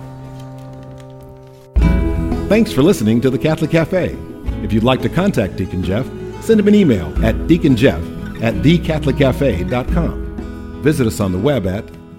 Thanks 2.50 2.72
for 2.72 2.82
listening 2.82 3.22
to 3.22 3.30
the 3.30 3.38
Catholic 3.38 3.70
Cafe. 3.70 4.18
If 4.64 4.74
you'd 4.74 4.84
like 4.84 5.04
to 5.04 5.10
contact 5.10 5.58
Deacon 5.58 5.84
Jeff, 5.84 6.08
send 6.42 6.60
him 6.60 6.68
an 6.68 6.74
email 6.74 7.10
at 7.24 7.36
deaconjeff 7.48 8.42
at 8.42 8.56
thecatholiccafe.com. 8.56 10.82
Visit 10.82 11.06
us 11.06 11.20
on 11.20 11.32
the 11.32 11.38
web 11.38 11.68
at 11.68 11.86